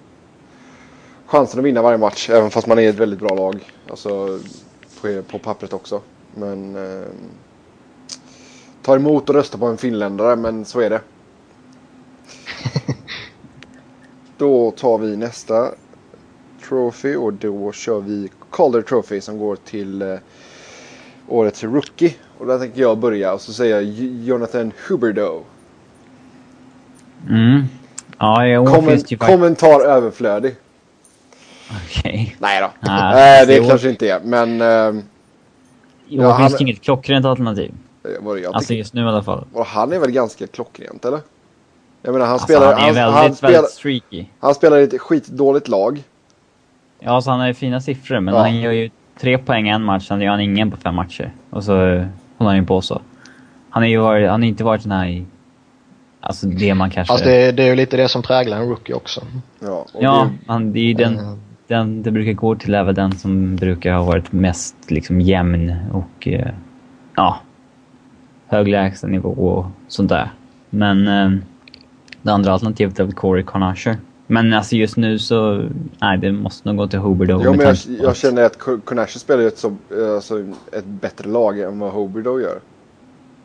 [1.26, 2.30] chansen att vinna varje match.
[2.30, 3.72] Även fast man är ett väldigt bra lag.
[3.90, 4.38] Alltså
[5.00, 6.00] på, på pappret också.
[6.34, 7.04] Men ehm,
[8.82, 11.00] eh, tar emot och röstar på en finländare men så är det.
[14.38, 15.68] då tar vi nästa
[16.68, 20.16] Trophy och då kör vi Calder Trophy som går till eh,
[21.28, 22.14] årets rookie.
[22.38, 23.84] Och där tänker jag börja och så säger jag
[24.24, 25.42] Jonathan Huberdo.
[27.28, 27.62] Mm.
[28.18, 30.54] Ja, jag Komment kommentar överflödig.
[31.70, 32.12] Okej.
[32.12, 32.36] Okay.
[32.38, 32.90] Nej då.
[32.90, 34.60] Ah, Nej, det kanske inte är, men...
[34.60, 35.02] Uh,
[36.08, 37.74] jo, ja, finns det inget klockrent alternativ?
[38.20, 39.44] Vad jag alltså just nu i alla fall.
[39.52, 41.20] Och han är väl ganska klockrent, eller?
[42.02, 42.72] Jag menar, han alltså, spelar...
[42.72, 44.24] Han är väldigt, han, väldigt spelar, streaky.
[44.40, 46.02] Han spelar i ett skitdåligt lag.
[46.98, 48.40] Ja, så alltså, han har ju fina siffror, men ja.
[48.40, 51.32] han gör ju tre poäng en match, sen gör han ingen på fem matcher.
[51.50, 51.72] Och så
[52.36, 53.00] håller han ju på så.
[53.70, 55.24] Han har ju varit, han har inte varit den här...
[56.20, 57.12] Alltså det man kanske...
[57.12, 59.20] Alltså det, det är ju lite det som präglar en rookie också.
[59.60, 61.40] Ja, ja det, han, det är ju den, mm.
[61.66, 66.28] den det brukar gå till även den som brukar ha varit mest liksom jämn och...
[66.28, 66.48] Eh,
[67.14, 67.40] ja.
[68.52, 70.32] Hög lägstanivå och sånt där.
[70.70, 71.30] Men eh,
[72.22, 73.96] det andra alternativet är väl Corey Carnasher.
[74.26, 75.68] Men alltså just nu så,
[76.00, 77.40] nej det måste nog gå till Huberdo.
[77.44, 79.76] Jo men jag, jag känner att Cornasher spelar ett, så,
[80.14, 82.60] alltså, ett bättre lag än vad Huberdo gör.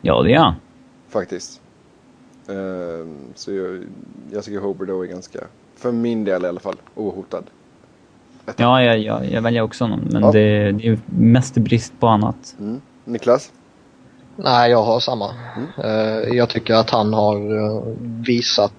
[0.00, 0.54] Ja det gör han.
[1.08, 1.60] Faktiskt.
[2.50, 3.84] Uh, så jag,
[4.32, 5.40] jag tycker Huberdo är ganska,
[5.76, 7.44] för min del i alla fall, ohotad.
[8.56, 10.00] Ja, jag, jag, jag väljer också honom.
[10.10, 10.32] Men ja.
[10.32, 12.56] det, det, är mest brist på annat.
[12.60, 12.80] Mm.
[13.04, 13.52] Niklas?
[14.40, 15.34] Nej, jag har samma.
[15.56, 15.90] Mm.
[15.90, 18.72] Uh, jag tycker att han har uh, visat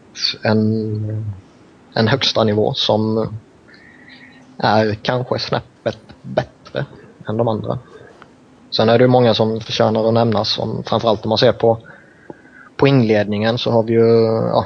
[0.43, 1.33] en
[1.93, 3.29] en högsta nivå som
[4.57, 6.85] är kanske snäppet bättre
[7.29, 7.79] än de andra.
[8.71, 11.77] Sen är det många som förtjänar att nämnas, som, framförallt om man ser på,
[12.75, 14.65] på inledningen så har vi ju ja,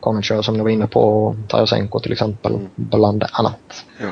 [0.00, 2.70] Concher som du var inne på och Tarasenko till exempel, mm.
[2.74, 3.84] bland annat.
[4.00, 4.10] Ja.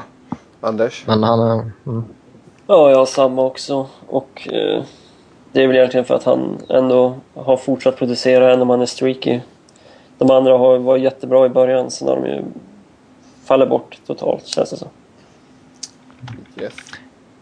[0.61, 1.05] Anders?
[1.07, 1.71] Men han är...
[1.87, 2.05] Mm.
[2.67, 3.87] Ja, jag har samma också.
[4.07, 4.83] Och eh,
[5.55, 8.87] det är väl egentligen för att han ändå har fortsatt producera även om han är
[8.87, 9.40] streaky.
[10.19, 12.43] De andra har varit jättebra i början, sen har de ju
[13.45, 14.88] fallit bort totalt känns det som.
[16.61, 16.73] Yes.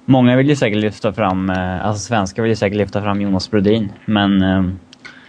[0.05, 3.51] Många vill ju säkert lyfta fram, eh, alltså svenskar vill ju säkert lyfta fram Jonas
[3.51, 4.62] Brodin, men eh,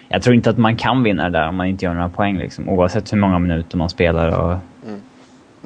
[0.08, 2.38] jag tror inte att man kan vinna det där om man inte gör några poäng
[2.38, 4.58] liksom, oavsett hur många minuter man spelar och...
[4.88, 5.02] Mm.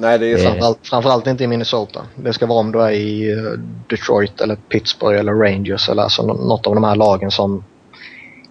[0.00, 0.48] Nej, det är sant.
[0.48, 2.06] Framförallt, framförallt inte i Minnesota.
[2.14, 3.52] Det ska vara om du är i eh,
[3.86, 7.64] Detroit eller Pittsburgh eller Rangers eller alltså något av de här lagen som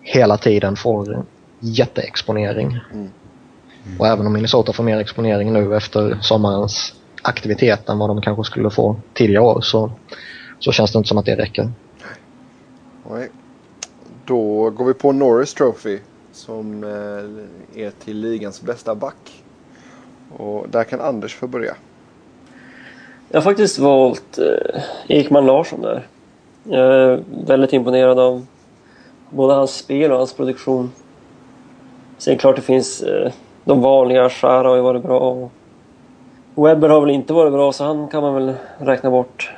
[0.02, 1.26] hela tiden får
[1.60, 2.80] jätteexponering.
[2.94, 3.10] Mm.
[4.00, 8.44] Och även om Minnesota får mer exponering nu efter sommarens aktivitet än vad de kanske
[8.44, 9.92] skulle få tidigare år så,
[10.60, 11.72] så känns det inte som att det räcker.
[13.12, 13.30] Nej.
[14.26, 16.00] Då går vi på Norris Trophy
[16.34, 19.44] som eh, är till ligans bästa back.
[20.38, 21.76] Och där kan Anders få börja.
[23.30, 26.08] Jag har faktiskt valt eh, Ekman Larsson där.
[26.64, 28.46] Jag är väldigt imponerad av
[29.30, 30.92] både hans spel och hans produktion.
[32.18, 33.32] Sen klart det finns eh,
[33.64, 34.30] de vanliga.
[34.30, 35.20] Skär har ju varit bra.
[35.20, 35.52] Och
[36.68, 39.52] Webber har väl inte varit bra så han kan man väl räkna bort.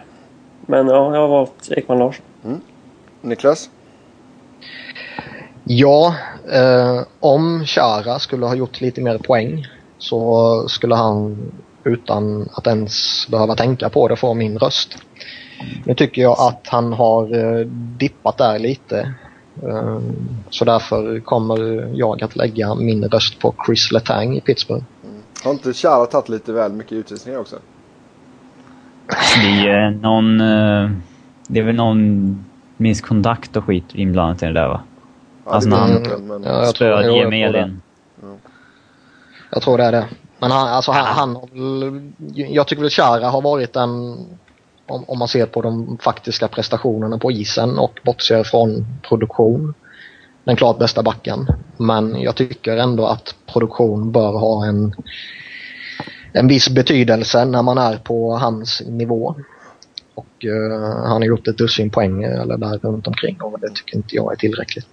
[0.61, 2.25] Men ja, jag har valt Ekman Larsson.
[2.45, 2.61] Mm.
[3.21, 3.69] Niklas?
[5.63, 6.15] Ja,
[6.51, 9.67] eh, om Chara skulle ha gjort lite mer poäng
[9.99, 11.37] så skulle han
[11.83, 14.97] utan att ens behöva tänka på det få min röst.
[15.85, 17.65] Nu tycker jag att han har eh,
[17.97, 19.13] dippat där lite.
[19.63, 20.15] Ehm,
[20.49, 24.83] så därför kommer jag att lägga min röst på Chris Letang i Pittsburgh.
[25.03, 25.15] Mm.
[25.43, 27.55] Har inte Chara tagit lite väl mycket utvisningar också?
[29.43, 30.41] Det är någon...
[30.41, 30.91] Eh,
[31.47, 32.45] det är väl någon
[32.77, 34.81] misskontakt och skit inblandat i det där va?
[35.45, 36.43] Ja, alltså när han men...
[36.43, 37.81] ja, spöade Jemelin.
[38.21, 38.27] Ja.
[39.49, 40.07] Jag tror det är det.
[40.39, 44.25] Men han, alltså han, han Jag tycker väl Chara har varit en
[44.89, 49.73] om, om man ser på de faktiska prestationerna på isen och bortser från produktion.
[50.43, 51.47] Den klart bästa backen.
[51.77, 54.95] Men jag tycker ändå att produktion bör ha en,
[56.33, 59.35] en viss betydelse när man är på hans nivå.
[60.15, 63.95] Och uh, han har gjort ett dussin poäng eller där runt omkring och det tycker
[63.97, 64.87] inte jag är tillräckligt.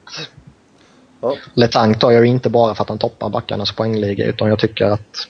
[1.27, 1.37] Ja.
[1.55, 5.29] Letang tar jag inte bara för att han toppar backarnas poängliga utan jag tycker att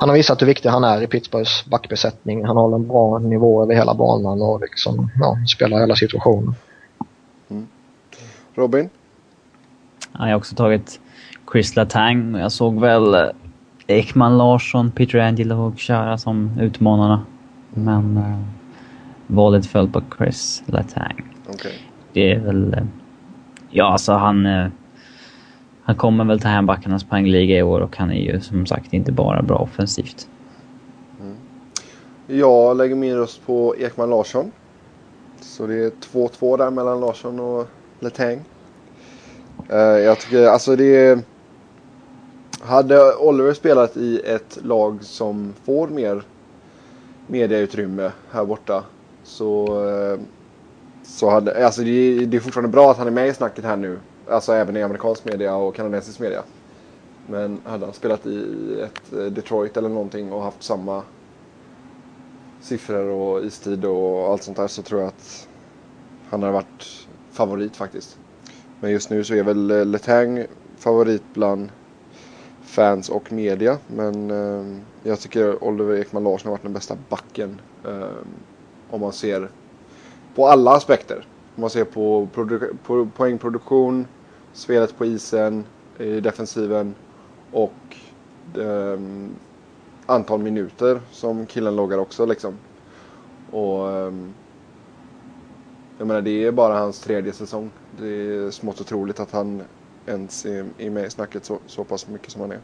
[0.00, 2.44] han har visat hur viktig han är i Pittsburghs backbesättning.
[2.44, 6.54] Han håller en bra nivå över hela banan och liksom, ja, spelar i alla situationer.
[7.50, 7.66] Mm.
[8.54, 8.88] Robin?
[10.12, 11.00] jag har också tagit
[11.52, 12.34] Chris Letang.
[12.34, 13.28] Jag såg väl eh,
[13.86, 17.24] Ekman Larsson, Peter Angelo och Chara som utmanarna.
[17.74, 18.42] Men uh,
[19.26, 21.24] valet föll på Chris Letang.
[21.48, 21.72] Okay.
[22.12, 22.74] Det är väl...
[22.74, 22.84] Uh,
[23.70, 24.46] ja, alltså han...
[25.84, 28.92] Han kommer väl ta hem backarnas poängliga i år och han är ju som sagt
[28.92, 30.28] inte bara bra offensivt.
[31.20, 31.36] Mm.
[32.26, 34.52] Jag lägger min röst på Ekman Larsson.
[35.40, 37.68] Så det är 2-2 där mellan Larsson och
[38.00, 38.40] Letang.
[39.70, 41.18] Uh, eh, jag tycker alltså det är...
[42.60, 46.22] Hade Oliver spelat i ett lag som får mer
[47.26, 48.84] mediautrymme här borta
[49.22, 50.20] så, uh,
[51.02, 53.76] så hade, alltså det, det är fortfarande bra att han är med i snacket här
[53.76, 53.98] nu
[54.32, 56.42] Alltså även i amerikansk media och kanadensisk media.
[57.26, 61.02] Men hade han spelat i ett eh, Detroit eller någonting och haft samma
[62.60, 65.48] siffror och istid och allt sånt där så tror jag att
[66.30, 68.18] han hade varit favorit faktiskt.
[68.80, 70.44] Men just nu så är väl eh, Letang
[70.76, 71.68] favorit bland
[72.62, 73.78] fans och media.
[73.86, 77.60] Men eh, jag tycker Oliver Ekman Larsson har varit den bästa backen.
[77.84, 78.06] Eh,
[78.90, 79.50] om man ser
[80.34, 81.26] på alla aspekter.
[81.56, 82.28] Om man ser på,
[82.84, 84.06] på poängproduktion,
[84.52, 85.64] spelet på isen,
[85.98, 86.94] i defensiven
[87.52, 87.96] och
[88.54, 89.30] um,
[90.06, 92.54] antal minuter som killen loggar också liksom.
[93.50, 94.34] Och um,
[95.98, 97.70] jag menar det är bara hans tredje säsong.
[97.98, 99.62] Det är smått otroligt att han
[100.06, 102.60] ens är, är med i snacket så, så pass mycket som han är.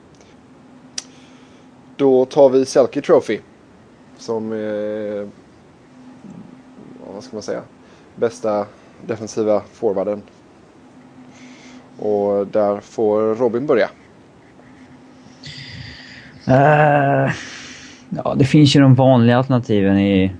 [1.96, 3.40] Då tar vi Selke Trophy.
[4.16, 5.28] Som är,
[7.14, 7.62] vad ska man säga,
[8.16, 8.66] bästa
[9.06, 10.22] defensiva forwarden.
[11.98, 13.88] Och där får Robin börja.
[16.48, 17.32] Uh,
[18.08, 20.32] ja, det finns ju de vanliga alternativen i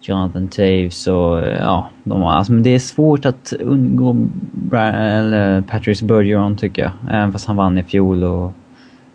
[0.00, 4.16] Jonathan Taves och ja, de, alltså, men det är svårt att undgå
[4.72, 6.92] eller Patrice Bergeron tycker jag.
[7.10, 8.52] Även fast han vann i fjol och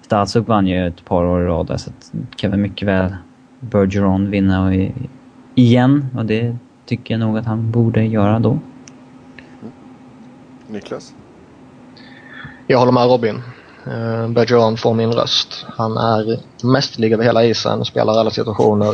[0.01, 3.15] Statsuk vann ju ett par år i rad så att kan väl mycket väl
[3.59, 4.73] Bergeron vinna
[5.55, 8.49] igen och det tycker jag nog att han borde göra då.
[8.49, 8.61] Mm.
[10.67, 11.13] Niklas?
[12.71, 13.41] Jag håller med Robin.
[13.87, 15.65] Uh, Bergeron får min röst.
[15.77, 18.93] Han är mästerlig över hela isen, spelar alla situationer.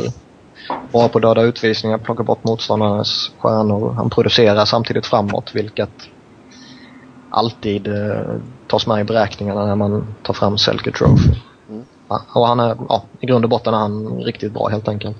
[0.92, 3.92] Bra på döda utvisningar, plockar bort motståndarnas stjärnor.
[3.92, 5.90] Han producerar samtidigt framåt, vilket
[7.30, 8.36] alltid uh,
[8.66, 11.40] tas med i beräkningarna när man tar fram Selke Trophy.
[11.68, 11.84] Mm.
[12.08, 15.16] Ja, och han är, ja, i grund och botten är han riktigt bra helt enkelt.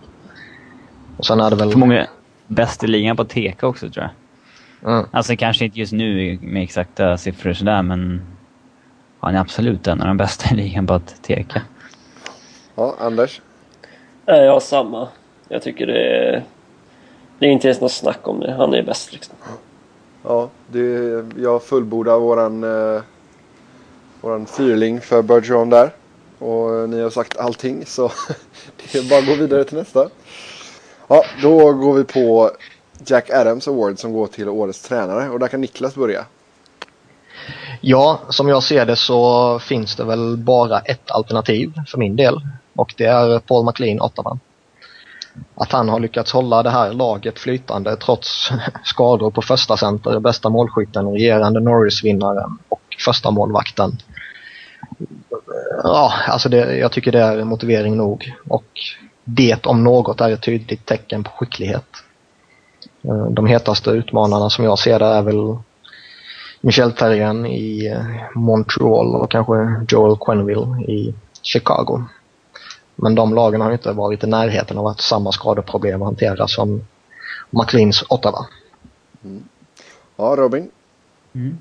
[1.17, 1.71] Och sen är det väl...
[1.73, 2.07] För många
[2.47, 4.05] bäst i ligan på teka också tror
[4.83, 4.93] jag.
[4.93, 5.07] Mm.
[5.11, 8.23] Alltså kanske inte just nu med exakta siffror sådär men
[9.21, 11.63] han är absolut en av de bästa i ligan på att teka.
[12.75, 13.41] Ja, Anders?
[14.25, 15.09] Jag har samma.
[15.49, 16.45] Jag tycker det är...
[17.39, 18.53] Det är inte ens något snack om det.
[18.53, 19.35] Han är bäst liksom.
[20.23, 23.03] Ja, det, jag fullbordar våran, eh,
[24.21, 25.91] våran fyrling för Bergeron där.
[26.39, 28.11] Och ni har sagt allting så
[28.93, 30.09] det är bara att gå vidare till nästa.
[31.09, 32.51] Ja, då går vi på
[33.07, 36.25] Jack Adams Award som går till årets tränare och där kan Niklas börja.
[37.81, 42.41] Ja, som jag ser det så finns det väl bara ett alternativ för min del
[42.77, 44.39] och det är Paul McLean, Ottawa.
[45.55, 48.51] Att han har lyckats hålla det här laget flytande trots
[48.85, 53.99] skador på första center, bästa målskytten, regerande Norris-vinnaren och första målvakten.
[55.83, 58.67] Ja, alltså det, jag tycker det är motivering nog och
[59.25, 61.87] det om något är ett tydligt tecken på skicklighet.
[63.05, 65.57] Eh, de hetaste utmanarna som jag ser det är väl
[66.61, 72.05] Michel Therrien i eh, Montreal och kanske Joel Quenneville i Chicago.
[72.97, 76.83] Men de lagen har inte varit i närheten av att samma skadeproblem att hantera som
[77.51, 78.47] McLeans Ottawa.
[79.25, 79.43] Mm.
[80.17, 80.71] Ja, Robin?
[81.33, 81.59] Mm.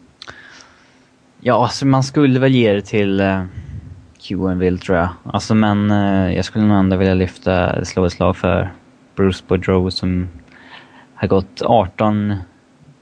[1.39, 3.45] Ja, alltså man skulle väl ge det till uh,
[4.21, 5.09] Quenneville tror jag.
[5.23, 8.73] Alltså men uh, jag skulle nog ändå vilja lyfta, slå ett slag för
[9.15, 10.27] Bruce Boudreau som
[11.15, 12.35] har gått 18,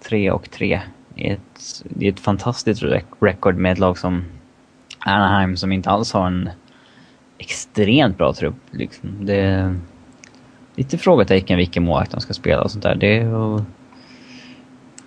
[0.10, 0.82] 3 och 3
[1.16, 2.84] ett, det är ett fantastiskt
[3.20, 4.24] record med ett lag som
[5.00, 6.50] Anaheim som inte alls har en
[7.38, 8.56] extremt bra trupp.
[8.72, 9.26] Liksom.
[9.26, 9.80] Det är
[10.76, 12.96] lite frågetecken vilken målvakt de ska spela och sånt där.
[12.96, 13.62] Det och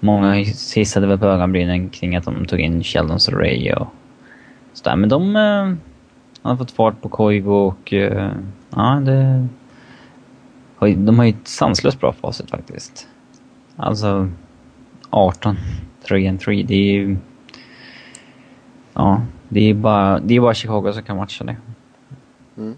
[0.01, 0.33] många
[0.75, 3.87] hissade väl på ögonbrynen kring att de tog in Sheldon Sorey och
[4.73, 4.97] sådär.
[4.97, 5.75] Men de eh,
[6.43, 8.33] har fått fart på Koivu och eh,
[8.71, 9.49] ja, det...
[10.81, 13.09] De har ju ett sanslöst bra facit faktiskt.
[13.77, 14.31] Alltså
[15.11, 15.57] 18
[16.09, 16.63] 3 and 3.
[16.63, 17.17] Det är ju...
[18.95, 21.57] Ja, det är bara, det är bara Chicago som kan matcha det.
[22.57, 22.77] Mm.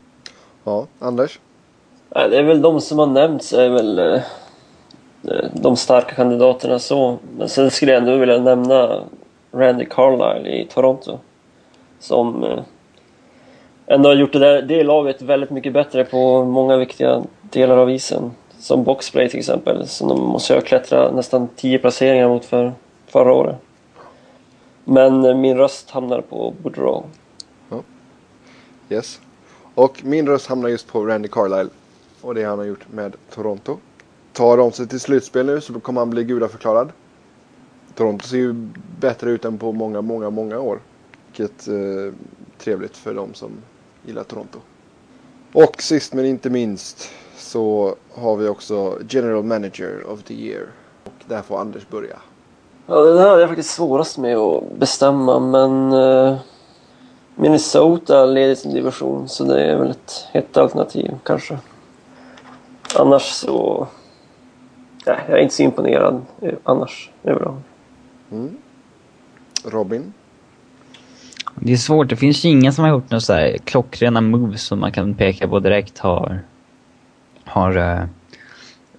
[0.64, 1.38] Ja, Anders?
[2.08, 4.22] Det är väl de som har nämnts är väl eh,
[5.52, 7.18] de starka kandidaterna så.
[7.38, 9.00] Men sen skulle jag ändå vilja nämna
[9.52, 11.18] Randy Carlisle i Toronto.
[11.98, 12.60] Som eh,
[13.86, 17.90] ändå har gjort det, där, det laget väldigt mycket bättre på många viktiga delar av
[17.90, 18.30] isen.
[18.58, 22.72] Som boxplay till exempel, som de måste ha klättrat nästan 10 placeringar mot för
[23.10, 23.56] förra året.
[24.84, 27.04] Men eh, min röst hamnade på Boudreau.
[27.68, 27.82] Ja.
[28.88, 29.20] Yes.
[29.74, 31.70] Och min röst hamnar just på Randy Carlisle.
[32.20, 33.78] Och det han har gjort med Toronto.
[34.32, 36.92] Tar de sig till slutspel nu så kommer han bli gudaförklarad.
[37.94, 38.52] Toronto ser ju
[39.00, 40.80] bättre ut än på många, många, många år.
[41.26, 42.14] Vilket eh,
[42.58, 43.50] trevligt för de som
[44.06, 44.58] gillar Toronto.
[45.52, 50.66] Och sist men inte minst så har vi också General Manager of the Year.
[51.04, 52.16] Och där får Anders börja.
[52.90, 56.36] Ja, det där är jag faktiskt svårast med att bestämma men uh,
[57.34, 61.58] Minnesota leder sin division så det är väl ett hett alternativ kanske.
[62.98, 63.86] Annars så...
[65.06, 66.22] Nej, jag är inte så imponerad
[66.64, 67.56] annars överlag.
[68.32, 68.56] Mm.
[69.64, 70.12] Robin?
[71.54, 72.08] Det är svårt.
[72.08, 75.14] Det finns ju ingen som har gjort några så här klockrena moves som man kan
[75.14, 76.40] peka på direkt har...
[77.44, 78.08] Har...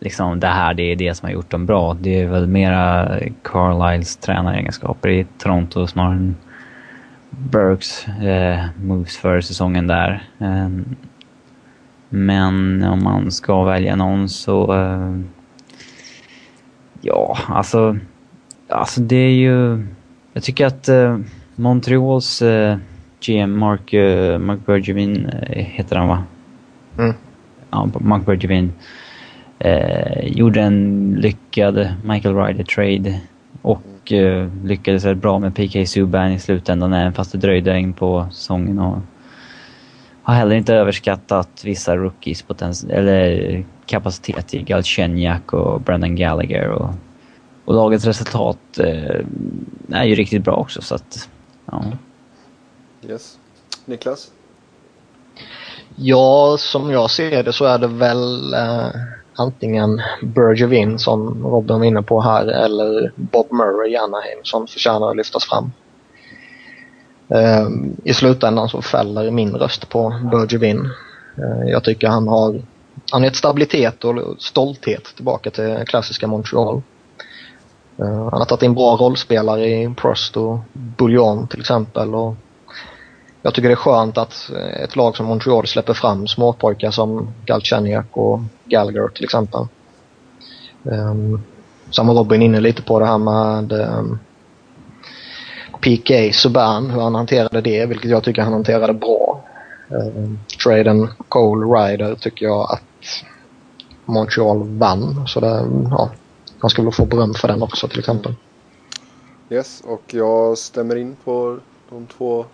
[0.01, 1.97] Liksom det här, det är det som har gjort dem bra.
[1.99, 6.35] Det är väl mera Carlisles tränaregenskaper i Toronto snarare än
[7.29, 10.23] Burks uh, moves för säsongen där.
[10.41, 10.69] Uh,
[12.09, 14.73] men om man ska välja någon så...
[17.01, 17.97] ja, alltså...
[18.69, 19.87] Alltså det är ju...
[20.33, 20.89] Jag tycker att
[21.61, 22.77] Montreals eh,
[23.25, 26.23] GM Mark, eh, Mark Bergevin eh, heter han va?
[26.97, 27.13] Mm.
[27.69, 28.73] Ja, Mark Bergevin.
[29.63, 33.19] Eh, gjorde en lyckad Michael Ryder-trade
[33.61, 37.93] och eh, lyckades rätt bra med PK Subban i slutändan även fast det dröjde in
[37.93, 38.79] på säsongen.
[38.79, 38.97] Och
[40.23, 42.45] har heller inte överskattat vissa rookies
[42.89, 46.67] eller kapacitet i Galchenyuk och Brendan Gallagher.
[46.67, 46.89] Och,
[47.65, 49.25] och lagets resultat eh,
[49.91, 51.29] är ju riktigt bra också så att
[51.65, 51.83] Ja.
[53.09, 53.39] Yes.
[53.85, 54.31] Niklas?
[55.95, 58.89] Ja, som jag ser det så är det väl eh,
[59.41, 65.09] antingen Bergevin som Robin var inne på här eller Bob Murray i Anaheim som förtjänar
[65.09, 65.71] att lyftas fram.
[67.35, 70.89] Ehm, I slutändan så fäller min röst på Bergevin.
[71.37, 72.61] Ehm, jag tycker han har
[73.11, 76.81] han gett stabilitet och stolthet tillbaka till klassiska Montreal.
[77.97, 82.15] Ehm, han har tagit in bra rollspelare i Prost och Bullion till exempel.
[82.15, 82.35] Och
[83.41, 87.33] jag tycker det är skönt att eh, ett lag som Montreal släpper fram småpojkar som
[87.45, 89.67] Galchenyuk och Gallagher till exempel.
[90.83, 91.41] Um,
[91.91, 94.19] sen var Robin inne lite på det här med ehm, um,
[95.81, 99.43] PK Subban, hur han hanterade det, vilket jag tycker han hanterade bra.
[99.89, 103.23] Um, traden Cole Ryder tycker jag att
[104.05, 105.27] Montreal vann.
[105.27, 106.09] Så det, ja,
[106.59, 108.33] han skulle få beröm för den också till exempel.
[109.49, 111.57] Yes, och jag stämmer in på
[111.89, 112.45] de två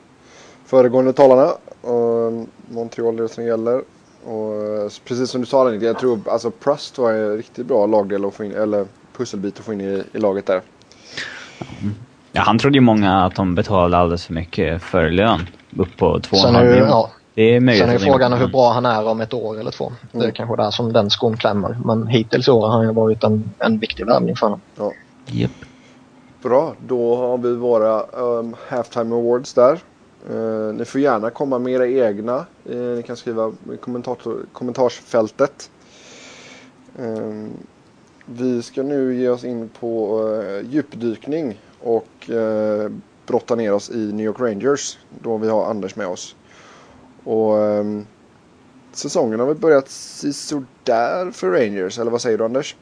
[0.68, 1.52] föregående talarna.
[1.82, 3.82] Och Montreal är det som gäller.
[4.26, 8.26] Och eh, precis som du sa jag tror alltså Prust var en riktigt bra lagdel
[8.26, 8.86] att få in, eller
[9.18, 10.62] pusselbit att få in i, i laget där.
[12.32, 15.48] Ja, han trodde ju många att de betalade alldeles för mycket för lön.
[15.78, 16.88] Upp på 2,5 miljoner.
[16.88, 17.86] Ja, det är möjligt.
[17.86, 19.86] Sen är frågan hur bra han är om ett år eller två.
[19.88, 19.98] Mm.
[20.12, 20.34] Det är mm.
[20.34, 21.78] kanske där som den skon klämmer.
[21.86, 24.62] Men hittills i år har han ju varit en, en viktig värvning för honom.
[24.76, 24.92] Ja.
[25.34, 25.52] Yep.
[26.44, 29.80] Bra, då har vi våra um, halftime awards där.
[30.30, 32.46] Eh, ni får gärna komma med era egna.
[32.66, 33.78] Eh, ni kan skriva i
[34.54, 35.72] kommentarsfältet.
[37.00, 37.48] Eh,
[38.26, 42.92] vi ska nu ge oss in på eh, djupdykning och eh,
[43.28, 44.98] brotta ner oss i New York Rangers.
[45.22, 46.36] Då vi har Anders med oss.
[47.24, 48.06] Och ehm,
[48.92, 52.76] säsongen har väl börjat sådär för Rangers, eller vad säger du Anders?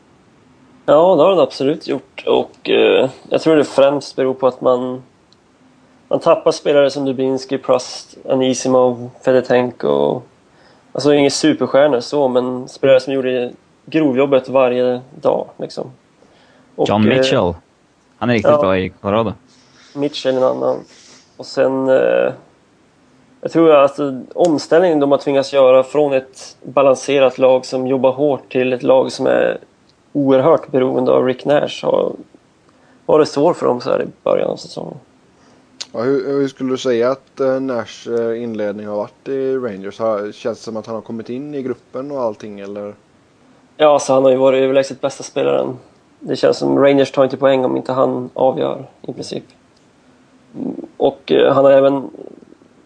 [0.85, 4.61] Ja, det har den absolut gjort och eh, jag tror det främst beror på att
[4.61, 5.01] man
[6.15, 10.21] man tappar spelare som Dubinski, Prust, Anisimov, Fedetenko.
[10.91, 13.51] Alltså inga superstjärnor så, men spelare som gjorde
[13.85, 15.47] grovjobbet varje dag.
[15.57, 15.91] Liksom.
[16.75, 17.53] Och, John eh, Mitchell.
[18.17, 19.33] Han är riktigt ja, bra i Colorado.
[19.95, 20.77] Mitchell en annan.
[21.37, 21.89] Och sen...
[21.89, 22.33] Eh,
[23.41, 28.11] jag tror att alltså, omställningen de har tvingats göra från ett balanserat lag som jobbar
[28.11, 29.57] hårt till ett lag som är
[30.13, 32.11] oerhört beroende av Rick Nash har
[33.05, 34.97] varit svårt för dem så här i början av säsongen.
[35.93, 39.99] Ja, hur, hur, skulle du säga att uh, Nash uh, inledning har varit i Rangers?
[39.99, 42.93] Har, känns det som att han har kommit in i gruppen och allting eller?
[43.77, 45.77] Ja, alltså han har ju varit överlägset bästa spelaren.
[46.19, 49.43] Det känns som Rangers tar inte poäng om inte han avgör i princip.
[50.97, 52.09] Och uh, han har även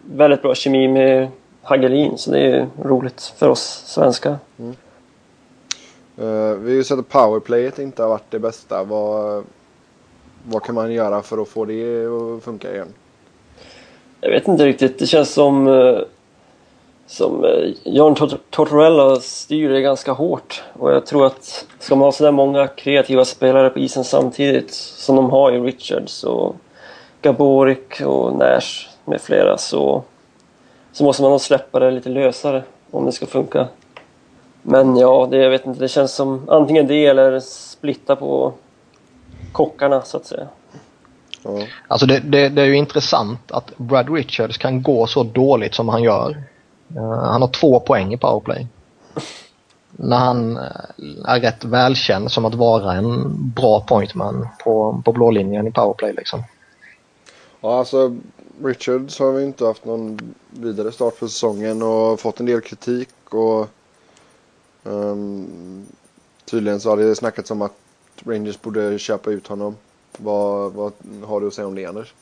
[0.04, 1.28] väldigt bra kemi med
[1.62, 4.38] Hagelin, så det är roligt för oss svenskar.
[4.58, 4.74] Mm.
[6.18, 8.84] Uh, vi har ju sett att powerplayet inte har varit det bästa.
[8.84, 9.44] Vad,
[10.48, 12.88] vad kan man göra för att få det att funka igen?
[14.20, 14.98] Jag vet inte riktigt.
[14.98, 15.98] Det känns som, eh,
[17.06, 18.14] som eh, John
[18.50, 20.62] Tortorella styr det ganska hårt.
[20.72, 25.16] Och jag tror att ska man ha sådär många kreativa spelare på isen samtidigt som
[25.16, 26.56] de har i Richards och
[27.22, 30.02] Gaborik och Nash med flera så,
[30.92, 33.68] så måste man nog släppa det lite lösare om det ska funka.
[34.62, 38.52] Men ja, det, jag vet inte, det känns som antingen det eller splitta på
[39.52, 40.48] kockarna så att säga.
[41.42, 41.58] Ja.
[41.88, 45.88] Alltså det, det, det, är ju intressant att Brad Richards kan gå så dåligt som
[45.88, 46.42] han gör.
[46.96, 48.66] Uh, han har två poäng i powerplay.
[49.90, 50.62] När han eh,
[51.24, 56.12] är rätt välkänd som att vara en bra pointman på, på blå linjen i powerplay
[56.12, 56.42] liksom.
[57.60, 58.16] Ja, alltså
[58.64, 63.08] Richards har vi inte haft någon vidare start för säsongen och fått en del kritik
[63.30, 63.68] och
[64.82, 65.86] um,
[66.44, 67.79] tydligen så har det snackats om att
[68.26, 69.76] Rangers borde köpa ut honom.
[70.16, 70.92] Vad, vad
[71.26, 72.14] har du att säga om det Anders?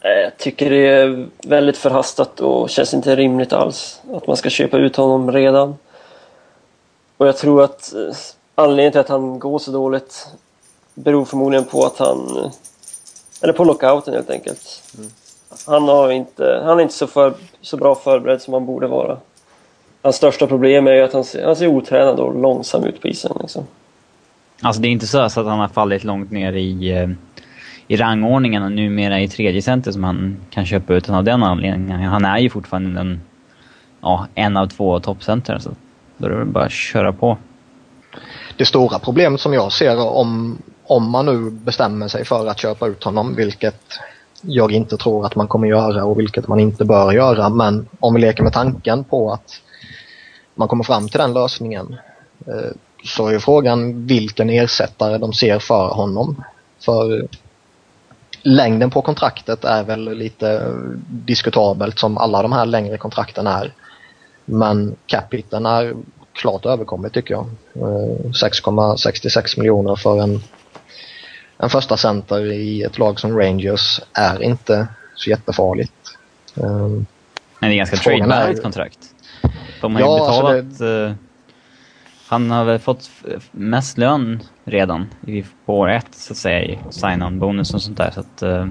[0.00, 4.50] Eh, jag tycker det är väldigt förhastat och känns inte rimligt alls att man ska
[4.50, 5.76] köpa ut honom redan.
[7.16, 8.16] Och jag tror att eh,
[8.54, 10.26] anledningen till att han går så dåligt
[10.94, 12.50] beror förmodligen på att han
[13.40, 14.82] eller på lockouten helt enkelt.
[14.98, 15.10] Mm.
[15.66, 19.18] Han, har inte, han är inte så, för, så bra förberedd som han borde vara.
[20.02, 23.08] Hans största problem är ju att han ser, han ser otränad och långsam ut på
[23.08, 23.36] isen.
[23.40, 23.66] Liksom.
[24.62, 27.08] Alltså det är inte så att han har fallit långt ner i, eh,
[27.88, 32.02] i rangordningen och numera i tredje center som han kan köpa ut av den anledningen.
[32.02, 33.20] Han är ju fortfarande en,
[34.00, 35.58] ja, en av två toppcenter.
[35.58, 35.70] Så
[36.16, 37.38] då är det bara att köra på.
[38.56, 42.86] Det stora problemet som jag ser om om man nu bestämmer sig för att köpa
[42.86, 43.82] ut honom, vilket
[44.40, 47.48] jag inte tror att man kommer göra och vilket man inte bör göra.
[47.48, 49.60] Men om vi leker med tanken på att
[50.54, 51.96] man kommer fram till den lösningen
[52.46, 52.70] eh,
[53.04, 56.44] så är frågan vilken ersättare de ser för honom.
[56.84, 57.28] För
[58.42, 60.74] längden på kontraktet är väl lite
[61.08, 63.72] diskutabelt som alla de här längre kontrakten är.
[64.44, 65.94] Men capiten är
[66.32, 67.46] klart överkomligt tycker jag.
[67.74, 70.40] 6,66 eh, miljoner för en
[71.58, 75.92] en första center i ett lag som Rangers är inte så jättefarligt.
[76.54, 77.06] Um,
[77.58, 78.98] Men det är ganska trademarket kontrakt.
[79.80, 80.64] De har ja, ju betalat...
[80.64, 81.16] Alltså det
[82.28, 83.10] han har väl fått
[83.50, 85.06] mest lön redan
[85.66, 88.10] på år ett, så att säga, i sign-on-bonus och sånt där.
[88.10, 88.66] Så att, uh...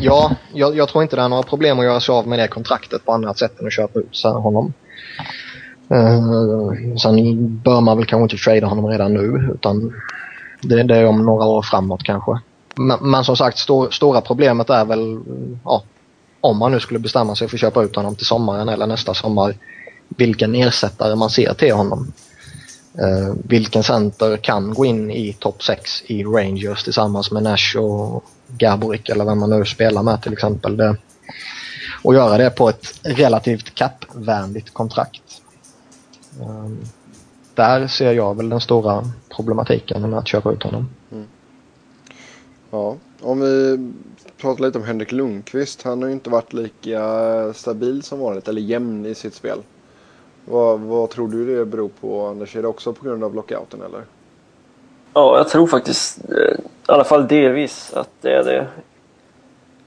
[0.00, 2.48] Ja, jag, jag, tror inte det är några problem att göra sig av med det
[2.48, 4.72] kontraktet på annat sätt än att köpa ut honom.
[5.92, 9.92] Uh, sen bör man väl kanske inte trada honom redan nu, utan
[10.62, 12.38] det, det är om några år framåt kanske.
[12.74, 15.20] Men, men som sagt, stor, stora problemet är väl
[15.64, 15.82] ja,
[16.40, 19.14] om man nu skulle bestämma sig för att köpa ut honom till sommaren eller nästa
[19.14, 19.54] sommar.
[20.08, 22.12] Vilken ersättare man ser till honom.
[23.02, 28.24] Uh, vilken center kan gå in i topp 6 i Rangers tillsammans med Nash och
[28.48, 30.76] Gaborik eller vem man nu spelar med till exempel.
[30.76, 30.96] Det,
[32.02, 35.42] och göra det på ett relativt kappvänligt kontrakt.
[36.40, 36.78] Um,
[37.54, 39.04] där ser jag väl den stora
[39.36, 40.88] problematiken med att köpa ut honom.
[41.12, 41.26] Mm.
[42.70, 43.78] Ja, om vi
[44.36, 45.82] pratar lite om Henrik Lundqvist.
[45.82, 47.02] Han har ju inte varit lika
[47.54, 49.58] stabil som vanligt, eller jämn i sitt spel.
[50.50, 52.56] Vad, vad tror du det beror på Anders?
[52.56, 54.02] Är det också på grund av lockouten eller?
[55.14, 58.66] Ja, jag tror faktiskt eh, i alla fall delvis att det är det.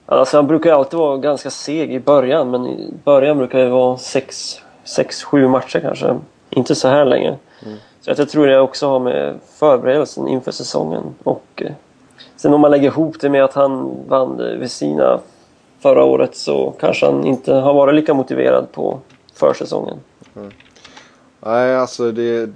[0.05, 3.95] Alltså han brukar alltid vara ganska seg i början men i början brukar det vara
[3.95, 6.19] 6-7 matcher kanske.
[6.49, 7.35] Inte så här länge.
[7.65, 7.77] Mm.
[8.01, 11.03] Så att jag tror det också har med förberedelsen inför säsongen.
[11.23, 11.71] Och eh,
[12.35, 15.19] sen om man lägger ihop det med att han vann Vesina
[15.79, 18.99] förra året så kanske han inte har varit lika motiverad på
[19.33, 19.97] försäsongen.
[20.35, 20.51] Mm.
[21.39, 22.49] Nej, alltså det,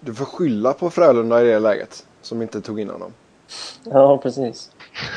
[0.00, 3.12] du får skylla på Frölunda i det läget som inte tog in honom.
[3.84, 4.70] Ja, precis.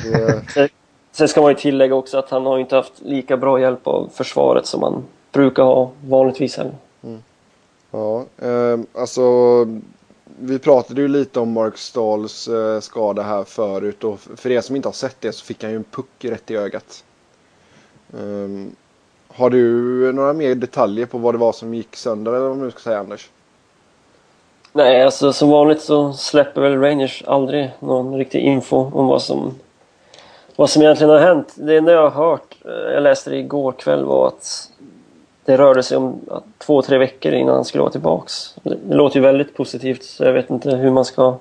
[0.04, 0.70] Det...
[1.12, 4.10] Sen ska man ju tillägga också att han har inte haft lika bra hjälp av
[4.14, 6.76] försvaret som man brukar ha vanligtvis heller.
[7.04, 7.24] Mm.
[7.92, 9.22] Ja, eh, alltså
[10.40, 14.76] vi pratade ju lite om Mark Stahls eh, skada här förut och för er som
[14.76, 17.04] inte har sett det så fick han ju en puck rätt i ögat.
[18.14, 18.68] Eh,
[19.38, 22.72] har du några mer detaljer på vad det var som gick sönder eller vad man
[22.72, 23.30] ska säga Anders?
[24.74, 29.56] Nej, alltså som vanligt så släpper väl Rangers aldrig någon riktig info om vad som,
[30.56, 31.54] vad som egentligen har hänt.
[31.56, 34.72] Det enda jag har hört, eh, jag läste det igår kväll, var att
[35.46, 36.20] det rörde sig om
[36.58, 38.56] två, tre veckor innan han skulle vara tillbaks.
[38.64, 41.38] Det låter ju väldigt positivt så jag vet inte hur man ska...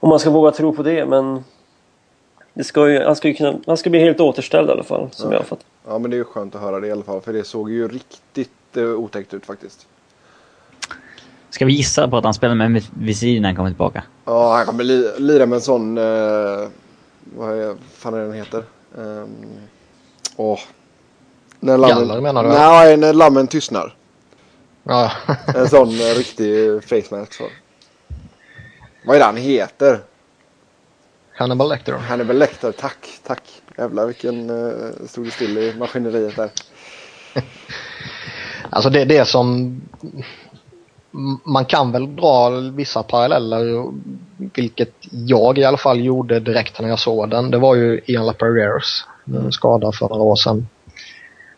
[0.00, 1.44] Om man ska våga tro på det men
[2.54, 5.08] det ska ju, han, ska ju kunna, han ska bli helt återställd i alla fall,
[5.12, 5.34] som Ja.
[5.34, 5.66] jag har fattat.
[5.86, 7.20] Ja men det är ju skönt att höra det i alla fall.
[7.20, 9.86] För det såg ju riktigt uh, otäckt ut faktiskt.
[11.50, 14.02] Ska vi gissa på att han spelar med visir när han kommer tillbaka?
[14.24, 15.98] Ja han kommer li lira med en sån...
[15.98, 16.68] Uh,
[17.36, 18.62] vad är, fan är den heter?
[18.94, 19.28] Um,
[20.36, 20.60] åh.
[21.60, 22.48] När Galler, menar du?
[22.48, 23.94] Nej, när lammen tystnar.
[24.82, 25.12] Ja.
[25.54, 27.32] En sån uh, riktig face mask.
[27.34, 27.44] Så.
[29.06, 29.98] Vad är det han heter?
[31.34, 31.92] Hannibal Lecter.
[31.92, 33.42] Hannibal Lecter, tack, tack.
[33.78, 36.50] Jävlar vilken uh, stod det still i maskineriet där.
[38.70, 39.80] Alltså det, det som...
[41.44, 43.92] Man kan väl dra vissa paralleller,
[44.54, 47.50] vilket jag i alla fall gjorde direkt när jag såg den.
[47.50, 49.04] Det var ju Ian Laperieres
[49.50, 50.66] skada för några år sedan.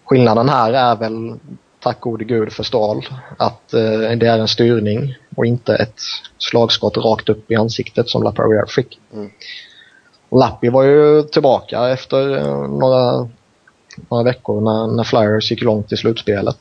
[0.04, 1.34] Skillnaden här är väl,
[1.80, 3.06] tack gode gud för Stahl,
[3.38, 6.00] att eh, det är en styrning och inte ett
[6.38, 9.00] slagskott rakt upp i ansiktet som Laperiere fick.
[9.14, 9.30] Mm.
[10.30, 13.28] Lappi var ju tillbaka efter eh, några,
[14.10, 16.58] några veckor när, när Flyers gick långt i slutspelet.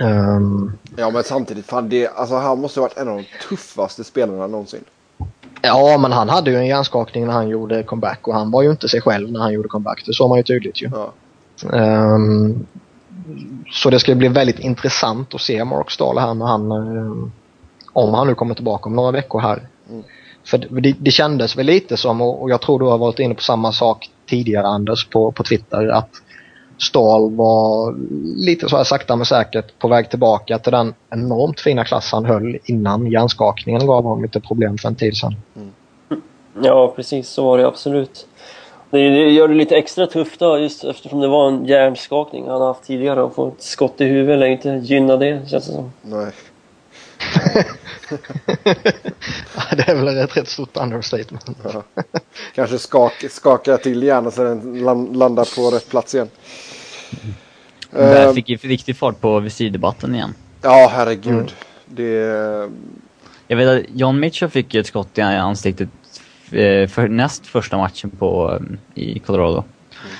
[0.00, 4.04] Ehm, Ja men samtidigt, fan det, alltså han måste ha varit en av de tuffaste
[4.04, 4.84] spelarna någonsin.
[5.62, 8.70] ja, men han hade ju en hjärnskakning när han gjorde comeback och han var ju
[8.70, 10.02] inte sig själv när han gjorde comeback.
[10.06, 10.90] Det såg man ju tydligt ju.
[10.92, 11.12] Ja.
[11.72, 12.66] Ehm,
[13.72, 17.32] så det ska bli väldigt intressant att se Mark Stahl här när han, ehm,
[17.92, 19.68] om han nu kommer tillbaka om några veckor här.
[19.90, 20.02] Mm.
[20.44, 23.42] För det, det kändes väl lite som, och jag tror du har varit inne på
[23.42, 26.10] samma sak tidigare Anders på, på Twitter, att
[26.78, 27.94] Stahl var
[28.46, 32.24] lite så här sakta men säkert på väg tillbaka till den enormt fina klass han
[32.24, 35.36] höll innan hjärnskakningen gav honom lite problem för en tid sedan.
[36.62, 38.26] Ja, precis så var det absolut.
[38.90, 42.60] Det, det gör det lite extra tufft då, just eftersom det var en hjärnskakning han
[42.62, 43.22] haft tidigare.
[43.22, 45.92] Och få ett skott i huvudet lär inte gynna det, känns det som.
[46.02, 46.32] Nej.
[49.76, 51.46] det är väl ett rätt stort understatement.
[51.72, 51.82] Ja.
[52.54, 56.28] Kanske skak, skaka till hjärnan så den lan- landar på rätt plats igen.
[57.90, 60.34] Där Eh, fick ju riktig fart på visirdebatten igen.
[60.62, 61.32] ja, herregud.
[61.34, 61.46] Mm.
[61.86, 62.68] Det...
[63.48, 65.88] Jag vet att John Mitchell fick ju ett skott i ansiktet
[66.90, 68.58] för näst första matchen på,
[68.94, 69.64] eh, i Colorado.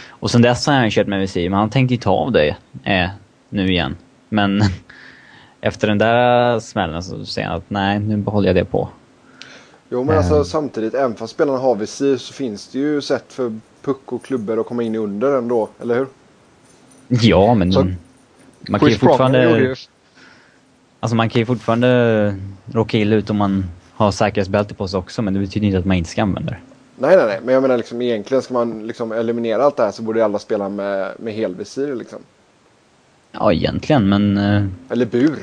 [0.08, 2.56] Och sen dess har han kört med visir, men han tänkte ju ta av det
[2.84, 3.10] eh,
[3.48, 3.96] nu igen.
[4.28, 4.62] Men
[5.60, 8.88] efter den där smällen så säger han att nej, nu behåller jag det på.
[9.92, 10.42] Jo men alltså Eh.
[10.42, 14.60] samtidigt, även fast spelarna har visir så finns det ju sätt för puck och klubbor
[14.60, 16.06] att komma in i under ändå, eller hur?
[17.08, 17.86] Ja, men Så-
[18.68, 19.74] man kan ju fortfarande...
[21.00, 22.36] Alltså man kan ju fortfarande
[22.72, 23.64] råka illa ut om man
[24.04, 26.58] har säkerhetsbälte på sig också, men det betyder inte att man inte ska använda det.
[26.98, 29.90] Nej nej nej, men jag menar liksom egentligen ska man liksom eliminera allt det här
[29.90, 32.18] så borde alla spela med, med helvisir liksom.
[33.32, 34.38] Ja, egentligen, men...
[34.38, 35.38] eh, Eller bur.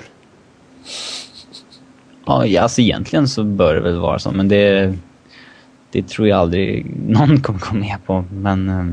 [2.25, 4.93] Ja, ja, alltså egentligen så bör det väl vara så, men det...
[5.91, 8.69] Det tror jag aldrig någon kommer gå med på, men...
[8.69, 8.85] eh,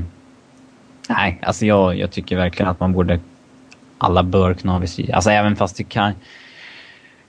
[1.08, 3.20] Nej, alltså jag, jag tycker verkligen att man borde...
[3.98, 5.14] Alla bör kunna ha visir.
[5.14, 6.12] Alltså även fast det kan...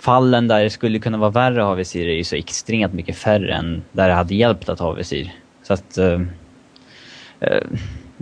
[0.06, 3.16] Fallen där det skulle kunna vara värre att ha visir är ju så extremt mycket
[3.16, 5.34] färre än där det hade hjälpt att ha visir.
[5.64, 5.98] Så att...
[5.98, 6.22] Eh,
[7.40, 7.64] eh,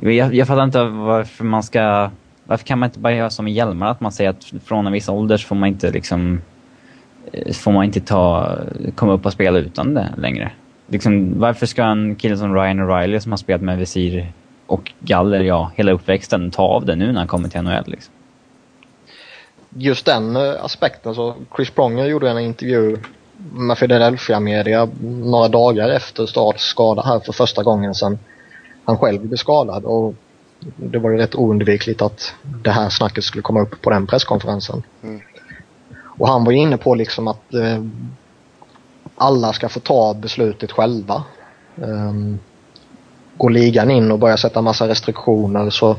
[0.01, 2.09] jag, jag fattar inte varför man ska...
[2.45, 3.87] Varför kan man inte bara göra som i hjälmar?
[3.87, 6.41] Att man säger att från en viss ålder så får man inte liksom
[7.31, 8.57] eh, får man inte ta,
[8.95, 10.51] komma upp och spela utan det längre.
[10.87, 14.31] Liksom, varför ska en kille som Ryan O'Reilly som har spelat med visir
[14.67, 17.83] och galler ja, hela uppväxten ta av det nu när han kommer till NHL?
[17.85, 18.13] Liksom?
[19.75, 22.97] Just den eh, aspekten så Chris Pronger gjorde en intervju
[23.51, 28.19] med Philadelphia Media några dagar efter Stads skada här för första gången sedan
[28.85, 30.15] han själv blev skadad och
[30.75, 34.83] det var ju rätt oundvikligt att det här snacket skulle komma upp på den presskonferensen.
[35.03, 35.21] Mm.
[36.17, 37.83] Och han var inne på liksom att eh,
[39.15, 41.23] alla ska få ta beslutet själva.
[41.75, 42.39] Um,
[43.37, 45.95] går ligan in och börjar sätta massa restriktioner så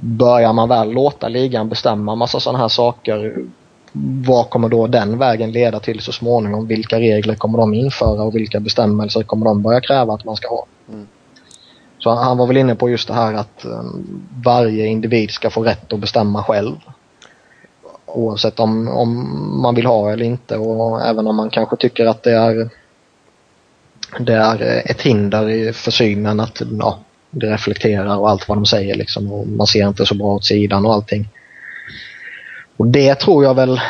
[0.00, 3.34] börjar man väl låta ligan bestämma massa sådana här saker.
[4.26, 6.66] Vad kommer då den vägen leda till så småningom?
[6.66, 10.48] Vilka regler kommer de införa och vilka bestämmelser kommer de börja kräva att man ska
[10.48, 10.66] ha?
[10.88, 11.06] Mm.
[11.98, 15.62] Så han var väl inne på just det här att um, varje individ ska få
[15.62, 16.76] rätt att bestämma själv.
[18.06, 22.22] Oavsett om, om man vill ha eller inte och även om man kanske tycker att
[22.22, 22.70] det är
[24.18, 26.98] det är ett hinder i- för synen att ja,
[27.30, 30.44] det reflekterar och allt vad de säger liksom och man ser inte så bra åt
[30.44, 31.28] sidan och allting.
[32.76, 33.80] Och det tror jag väl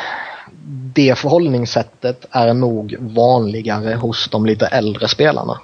[0.95, 5.61] det förhållningssättet är nog vanligare hos de lite äldre spelarna.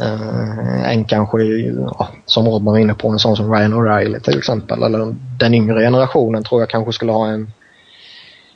[0.00, 4.38] Eh, än kanske, ja, som Robin var inne på, en sån som Ryan O'Reilly till
[4.38, 4.82] exempel.
[4.82, 7.52] Eller den yngre generationen tror jag kanske skulle ha en,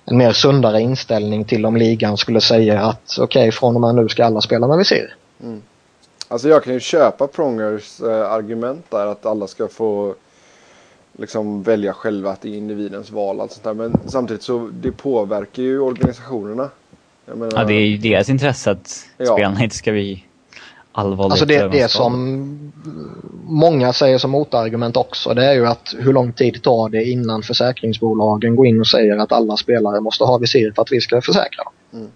[0.05, 4.09] en mer sundare inställning till om ligan skulle säga att okej, från och med nu
[4.09, 5.16] ska alla spela med visir.
[5.43, 5.62] Mm.
[6.33, 10.14] Alltså jag kan ju köpa Prongers eh, argument där att alla ska få
[11.18, 13.74] liksom välja själva att det är individens val och allt sånt där.
[13.74, 16.70] Men samtidigt så det påverkar ju organisationerna.
[17.26, 19.35] Menar, ja, det är ju deras intresse att ja.
[19.35, 20.24] spelarna inte ska bli
[20.93, 22.72] allvarligt Alltså det, det som
[23.45, 27.43] många säger som motargument också det är ju att hur lång tid tar det innan
[27.43, 31.22] försäkringsbolagen går in och säger att alla spelare måste ha visir för att vi ska
[31.22, 32.01] försäkra dem.
[32.01, 32.12] Mm.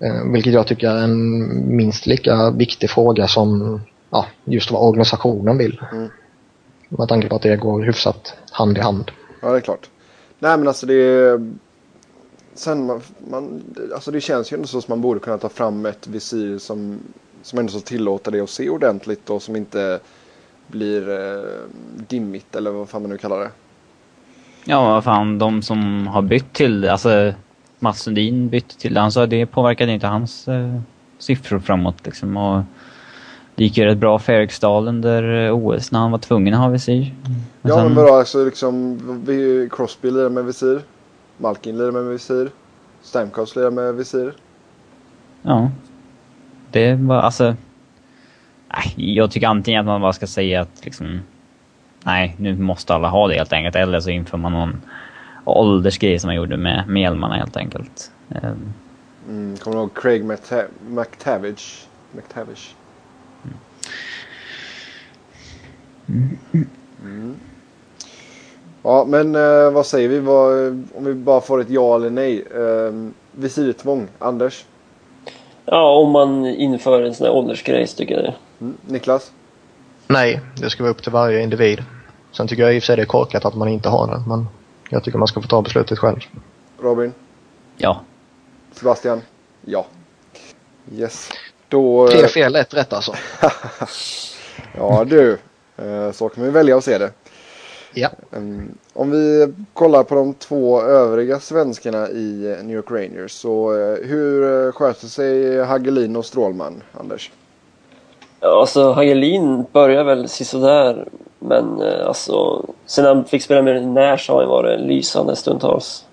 [0.00, 3.80] Eh, vilket jag tycker är en minst lika viktig fråga som
[4.10, 5.82] ja, just vad organisationen vill.
[5.92, 6.08] Mm.
[6.88, 9.10] Med tanke på att det går hyfsat hand i hand.
[9.42, 9.90] Ja, det är klart.
[10.38, 11.52] Nej, men alltså det är...
[12.54, 13.62] Sen man, man,
[13.94, 16.98] alltså det känns ju ändå så som man borde kunna ta fram ett visir som,
[17.42, 20.00] som ändå så tillåter det att se ordentligt och som inte
[20.66, 21.44] blir eh,
[22.08, 23.50] dimmigt eller vad fan man nu kallar det.
[24.64, 27.32] Ja, vad fan, de som har bytt till alltså
[27.80, 30.80] Mats Sundin bytte till Han sa att det påverkade inte hans eh,
[31.18, 32.36] siffror framåt liksom.
[32.36, 32.62] Och
[33.54, 36.60] det gick ju rätt bra för Eriksdal under eh, OS när han var tvungen att
[36.60, 37.14] ha visir.
[37.22, 37.84] Men ja sen...
[37.84, 40.80] men vadå, alltså liksom vi, Crosby lirar med visir.
[41.36, 42.50] Malkin lirar med visir.
[43.02, 44.32] Stamkos lirar med visir.
[45.42, 45.70] Ja.
[46.70, 47.54] Det var alltså...
[48.74, 51.20] Nej, jag tycker antingen att man bara ska säga att liksom...
[52.04, 53.76] Nej, nu måste alla ha det helt enkelt.
[53.76, 54.80] Eller så inför man någon
[55.44, 58.10] åldersgrej som man gjorde med, med hjälmarna helt enkelt.
[58.28, 58.72] Um.
[59.28, 60.24] Mm, kommer du ihåg Craig
[60.88, 61.86] McTavish?
[62.12, 62.74] McTavish.
[66.08, 66.38] Mm.
[67.02, 67.34] Mm.
[68.82, 70.20] Ja, men eh, vad säger vi?
[70.20, 70.52] Vad,
[70.94, 72.44] om vi bara får ett ja eller nej.
[72.54, 74.64] Eh, visirtvång, Anders?
[75.64, 78.34] Ja, om man inför en sån här åldersgrej tycker jag det.
[78.60, 78.74] Mm.
[78.86, 79.32] Niklas?
[80.06, 81.84] Nej, det ska vara upp till varje individ.
[82.32, 84.22] Sen tycker jag i och för sig det är korkat att man inte har det,
[84.28, 84.46] men
[84.90, 86.18] jag tycker man ska få ta beslutet själv.
[86.78, 87.12] Robin?
[87.76, 88.00] Ja.
[88.72, 89.22] Sebastian?
[89.64, 89.86] Ja.
[90.92, 91.30] Yes.
[91.68, 92.08] Då...
[92.08, 93.14] Tre fel, ett rätt alltså.
[94.76, 95.38] ja du,
[95.76, 97.12] eh, så kan vi välja att se det.
[97.94, 98.08] Ja.
[98.92, 103.32] Om vi kollar på de två övriga svenskarna i New York Rangers.
[103.32, 107.30] Så eh, hur eh, sköter sig Hagelin och Strålman, Anders?
[108.40, 111.08] Ja, alltså Hagelin börjar väl sisådär.
[111.42, 116.06] Men alltså, sen han fick spela med Nash har han varit lysande stundtals.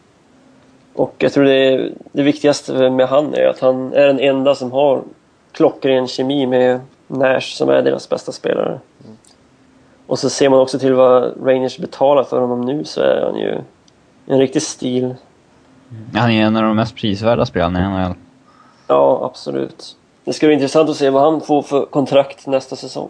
[0.93, 4.71] Och jag tror det, det viktigaste med han är att han är den enda som
[4.71, 5.01] har
[5.51, 8.79] klockren kemi med Nash som är deras bästa spelare.
[9.03, 9.17] Mm.
[10.07, 13.35] Och så ser man också till vad Rangers betalar för honom nu så är han
[13.35, 13.61] ju
[14.25, 15.15] en riktig stil.
[16.13, 18.15] Han är en av de mest prisvärda spelarna i NHL.
[18.87, 19.95] Ja, absolut.
[20.23, 23.09] Det ska bli intressant att se vad han får för kontrakt nästa säsong.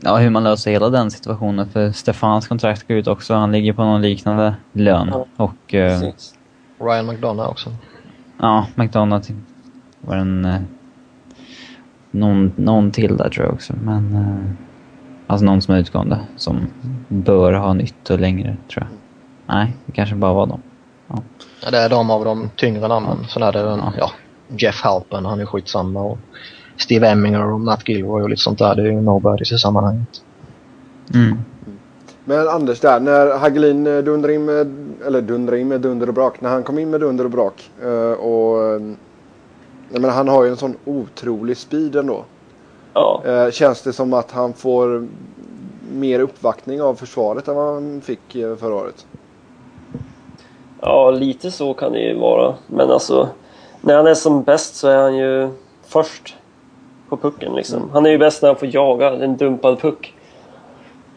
[0.00, 1.68] Ja, hur man löser hela den situationen.
[1.68, 3.34] För Stefans kontrakt går ut också.
[3.34, 5.08] Han ligger på någon liknande lön.
[5.12, 5.74] Ja, och...
[5.74, 6.00] Eh,
[6.80, 7.70] Ryan McDonough också.
[8.38, 9.30] Ja, McDonough
[10.00, 10.44] var en...
[10.44, 10.60] Eh,
[12.10, 14.14] någon, någon till där tror jag också, men...
[14.14, 14.54] Eh,
[15.26, 16.66] alltså någon som är utgående, som
[17.08, 18.98] bör ha nytt och längre, tror jag.
[19.56, 20.62] Nej, det kanske bara var dem.
[21.08, 21.22] Ja.
[21.64, 23.18] ja det är de av de tyngre namnen.
[23.22, 23.28] Ja.
[23.28, 23.92] Sen är det ja.
[23.98, 24.10] ja
[24.56, 26.00] Jeff Halpen, han är skitsamma.
[26.00, 26.18] Och
[26.76, 28.74] Steve Emminger och Matt Gilroy och lite sånt där.
[28.74, 30.22] Det är ju nobodies i sammanhanget.
[31.14, 31.38] Mm.
[32.24, 36.14] Men Anders där, när Hagelin eh, dundrar in med, eller dundrar in med dunder och
[36.14, 36.40] brak.
[36.40, 38.80] När han kom in med dunder och brak eh, och
[39.92, 42.24] jag menar, han har ju en sån otrolig speed ändå.
[42.94, 43.22] Ja.
[43.26, 45.08] Eh, känns det som att han får
[45.92, 49.06] mer uppvaktning av försvaret än vad han fick förra året?
[50.80, 52.54] Ja, lite så kan det ju vara.
[52.66, 53.28] Men alltså,
[53.80, 55.48] när han är som bäst så är han ju
[55.86, 56.36] först
[57.16, 57.90] på pucken liksom.
[57.92, 60.14] Han är ju bäst när han får jaga en dumpad puck.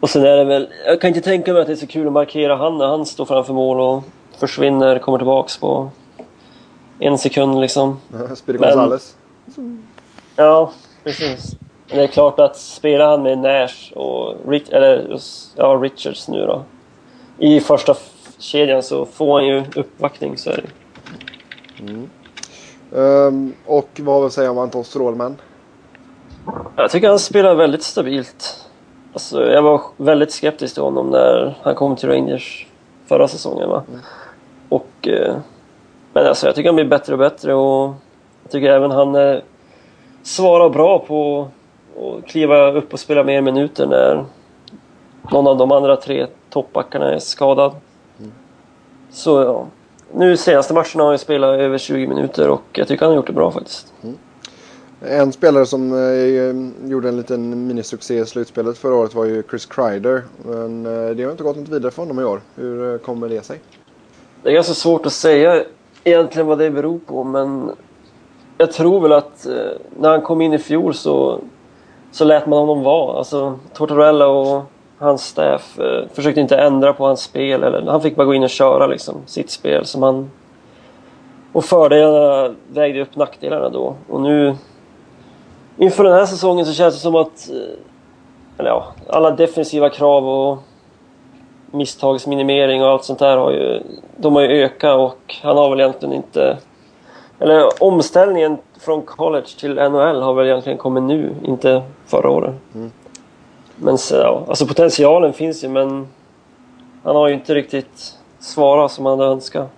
[0.00, 2.06] Och sen är det väl, jag kan inte tänka mig att det är så kul
[2.06, 4.02] att markera han när han står framför mål och
[4.38, 5.90] försvinner, kommer tillbaks på
[6.98, 7.98] en sekund liksom.
[8.34, 9.16] Speedy Gonzales.
[10.36, 10.70] Ja,
[11.04, 11.56] precis.
[11.88, 15.18] Men det är klart att spelar han med Nash och Rich, eller,
[15.56, 16.62] ja, Richards nu då
[17.38, 17.94] i första
[18.38, 20.38] kedjan så får han ju uppvaktning.
[20.38, 20.68] Så är det.
[21.82, 22.08] Mm.
[22.90, 25.36] Um, och vad vill säga om Anton Strålman?
[26.76, 28.68] Jag tycker han spelar väldigt stabilt.
[29.12, 32.66] Alltså, jag var väldigt skeptisk till honom när han kom till Rangers
[33.06, 33.68] förra säsongen.
[33.68, 33.82] Va?
[33.88, 34.00] Mm.
[34.68, 35.36] Och eh,
[36.16, 37.94] men alltså jag tycker han blir bättre och bättre och
[38.42, 39.38] jag tycker även han eh,
[40.22, 41.48] svarar bra på
[42.00, 44.24] att kliva upp och spela mer minuter när
[45.32, 47.72] någon av de andra tre toppbackarna är skadad.
[48.18, 48.32] Mm.
[49.10, 49.66] Så ja,
[50.12, 53.26] nu senaste matcherna har han spelat över 20 minuter och jag tycker han har gjort
[53.26, 53.92] det bra faktiskt.
[54.02, 54.16] Mm.
[55.00, 59.42] En spelare som eh, eh, gjorde en liten minisuccé i slutspelet förra året var ju
[59.50, 60.22] Chris Kreider.
[60.44, 62.40] Men eh, det har inte gått något vidare för honom i år.
[62.54, 63.60] Hur eh, kommer det sig?
[64.42, 65.64] Det är ganska svårt att säga
[66.04, 67.70] egentligen vad det beror på men
[68.58, 69.52] jag tror väl att eh,
[69.98, 71.40] när han kom in i fjol så
[72.12, 73.18] så lät man honom vara.
[73.18, 74.62] Alltså Tortorella och
[74.98, 77.62] hans staff eh, försökte inte ändra på hans spel.
[77.62, 79.84] Eller, han fick bara gå in och köra liksom, sitt spel.
[79.84, 80.30] Som han,
[81.52, 83.94] och fördelarna vägde upp nackdelarna då.
[84.08, 84.56] Och nu
[85.76, 87.78] inför den här säsongen så känns det som att eh,
[88.58, 90.58] eller ja, alla defensiva krav och
[91.70, 93.82] misstagsminimering och allt sånt där har ju,
[94.16, 96.58] de har ju ökat och han har väl egentligen inte...
[97.38, 102.54] Eller omställningen från college till NHL har väl egentligen kommit nu, inte förra året.
[102.74, 102.90] Mm.
[103.76, 106.08] Men så, ja, alltså potentialen finns ju men
[107.02, 109.68] han har ju inte riktigt svarat som han hade önskat.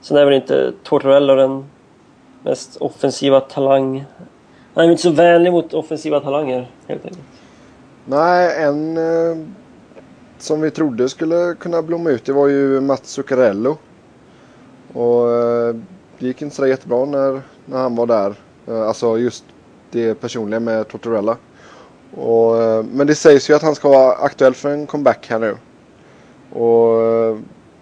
[0.00, 1.64] Sen är väl inte Tortorella den
[2.42, 4.04] mest offensiva talang...
[4.74, 7.24] Han är inte så vänlig mot offensiva talanger helt enkelt.
[8.04, 9.36] Nej, en eh,
[10.38, 13.76] som vi trodde skulle kunna blomma ut det var ju Mats Zuccarello.
[14.92, 15.74] Och eh,
[16.18, 18.34] det gick inte så jättebra när, när han var där.
[18.66, 19.44] Eh, alltså just
[19.90, 21.36] det personliga med Tortorella.
[22.16, 25.38] Och, eh, men det sägs ju att han ska vara aktuell för en comeback här
[25.38, 25.56] nu.
[26.52, 27.38] Och eh,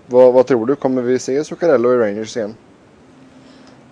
[0.06, 0.74] vad, vad, tror du?
[0.74, 2.54] Kommer vi se Zuccarello i Rangers igen?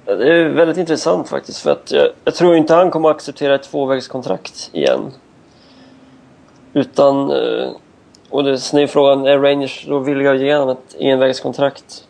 [0.05, 1.59] Det är väldigt intressant faktiskt.
[1.59, 5.13] För att jag, jag tror inte han kommer acceptera ett tvåvägskontrakt igen.
[6.73, 7.31] Utan...
[7.31, 7.71] Eh,
[8.31, 12.05] och det, är frågan, är Rangers då villiga att ge honom ett envägskontrakt?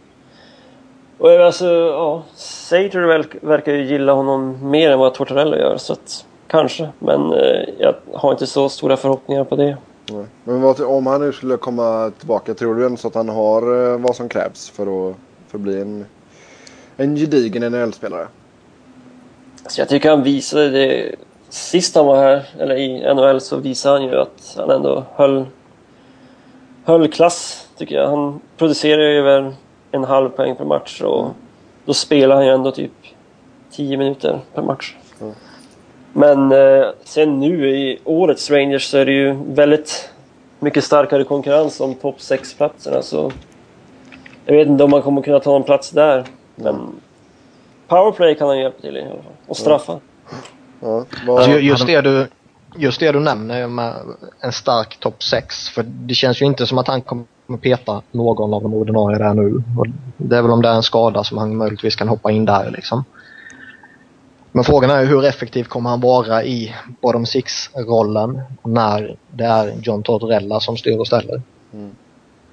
[1.19, 5.93] Och eh, alltså, ja, Sater verkar ju gilla honom mer än vad Tortorella gör, så
[5.93, 6.89] att kanske.
[6.99, 9.77] Men eh, jag har inte så stora förhoppningar på det.
[10.11, 10.27] Nej.
[10.45, 13.99] Men vad, om han nu skulle komma tillbaka, tror du så att han har eh,
[13.99, 15.17] vad som krävs för att,
[15.49, 16.07] förbli en,
[17.01, 18.27] en gedigen NHL-spelare?
[19.63, 21.15] Alltså jag tycker han visade det
[21.49, 25.47] sist han var här, eller i NHL, så visade han ju att han ändå höll,
[26.85, 28.09] höll klass, tycker jag.
[28.09, 29.55] Han producerar ju över
[29.91, 31.29] en halv poäng per match och
[31.85, 32.93] då spelar han ju ändå typ
[33.71, 34.95] 10 minuter per match.
[35.21, 35.35] Mm.
[36.13, 40.11] Men eh, sen nu i årets Rangers så är det ju väldigt
[40.59, 43.33] mycket starkare konkurrens om topp 6-platserna så
[44.45, 46.25] jag vet inte om man kommer kunna ta en plats där.
[46.63, 47.01] Men
[47.89, 49.33] powerplay kan han hjälpa till i alla fall.
[49.47, 50.01] Och straffa.
[50.81, 52.27] Ja, alltså, just, det du,
[52.77, 53.95] just det du nämner med
[54.41, 55.69] en stark topp 6.
[55.69, 57.25] För det känns ju inte som att han kommer
[57.61, 59.63] peta någon av de ordinarie där nu.
[59.79, 59.87] Och
[60.17, 62.71] det är väl om det är en skada som han möjligtvis kan hoppa in där
[62.71, 63.05] liksom.
[64.53, 70.03] Men frågan är hur effektiv kommer han vara i bottom six-rollen när det är John
[70.03, 71.43] Tortorella som styr och ställer?
[71.73, 71.91] Mm.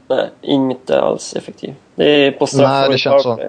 [0.07, 1.75] Nej, inte alls effektiv.
[1.95, 3.39] Det är på straff Nej, det känns så.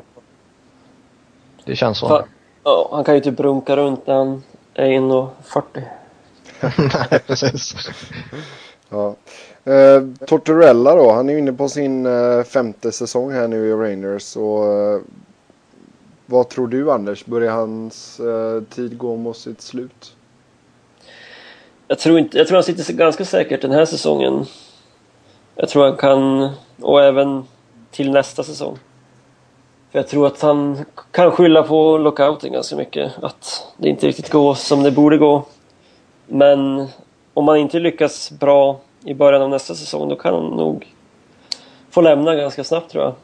[1.69, 2.25] Det känns så.
[2.65, 4.43] ja, han kan ju typ brunka runt när han
[4.75, 5.83] är 1,40.
[7.11, 7.75] Nej, precis.
[8.89, 9.17] ja.
[9.65, 14.37] Eh, Tortorella då, han är inne på sin eh, femte säsong här nu i Rangers.
[14.37, 15.01] Och, eh,
[16.27, 17.25] vad tror du Anders?
[17.25, 20.15] Börjar hans eh, tid gå mot sitt slut?
[21.89, 24.47] Jag tror, inte, jag tror han sitter ganska säkert den här säsongen.
[25.55, 26.51] Jag tror han kan,
[26.81, 27.45] och även
[27.91, 28.79] till nästa säsong.
[29.91, 33.13] För jag tror att han kan skylla på lockouten ganska mycket.
[33.23, 35.43] Att det inte riktigt går som det borde gå.
[36.27, 36.89] Men
[37.35, 40.95] om man inte lyckas bra i början av nästa säsong då kan han nog
[41.91, 43.15] få lämna ganska snabbt tror jag.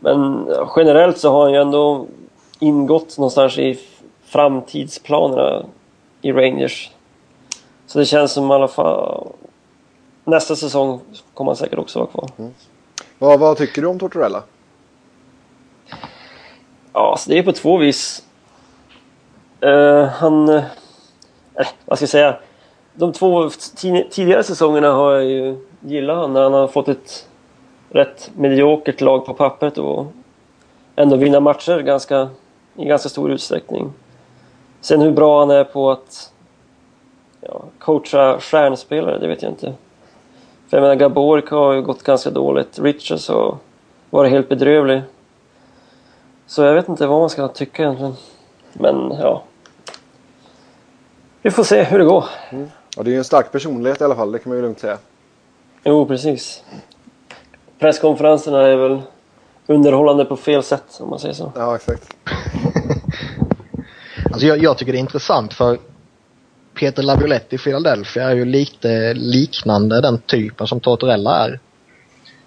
[0.00, 2.06] Men generellt så har han ju ändå
[2.58, 3.78] ingått någonstans i
[4.24, 5.64] framtidsplanerna
[6.22, 6.90] i Rangers.
[7.86, 9.28] Så det känns som i alla fall...
[10.24, 11.00] Nästa säsong
[11.34, 12.28] kommer han säkert också vara kvar.
[12.38, 12.54] Mm.
[13.18, 14.42] Vad, vad tycker du om Tortorella?
[16.92, 18.22] Ja, så det är på två vis.
[19.64, 20.48] Uh, han...
[20.48, 20.64] Uh,
[21.84, 22.36] vad ska jag säga?
[22.94, 23.50] De två
[24.10, 27.28] tidigare säsongerna har jag ju gillat han när han har fått ett
[27.88, 30.06] rätt mediokert lag på pappret och
[30.96, 32.28] ändå vinna matcher ganska,
[32.76, 33.92] i ganska stor utsträckning.
[34.80, 36.32] Sen hur bra han är på att
[37.40, 39.74] ja, coacha stjärnspelare, det vet jag inte.
[40.68, 42.78] För jag menar, Gaborik har ju gått ganska dåligt.
[42.78, 43.56] Richards har
[44.10, 45.02] varit helt bedrövlig.
[46.52, 48.14] Så jag vet inte vad man ska tycka egentligen.
[48.72, 49.44] Men ja.
[51.42, 52.24] Vi får se hur det går.
[52.50, 52.70] Mm.
[52.96, 54.80] Ja, det är ju en stark personlighet i alla fall, det kan man ju lugnt
[54.80, 54.98] säga.
[55.84, 56.62] Jo, precis.
[57.78, 59.02] Presskonferenserna är väl
[59.66, 61.52] underhållande på fel sätt, om man säger så.
[61.56, 62.16] Ja, exakt.
[64.32, 65.78] alltså jag, jag, tycker det är intressant för
[66.74, 71.60] Peter Laviolette i Philadelphia är ju lite liknande den typen som Tortorella är.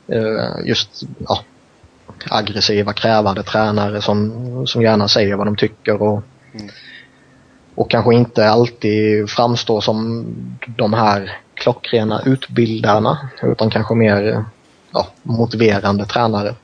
[0.09, 1.39] Uh, just ja,
[2.29, 6.21] aggressiva, krävande tränare som, som gärna säger vad de tycker och,
[6.53, 6.69] mm.
[7.75, 10.25] och kanske inte alltid framstår som
[10.77, 14.45] de här klockrena utbildarna utan kanske mer
[14.91, 16.55] ja, motiverande tränare.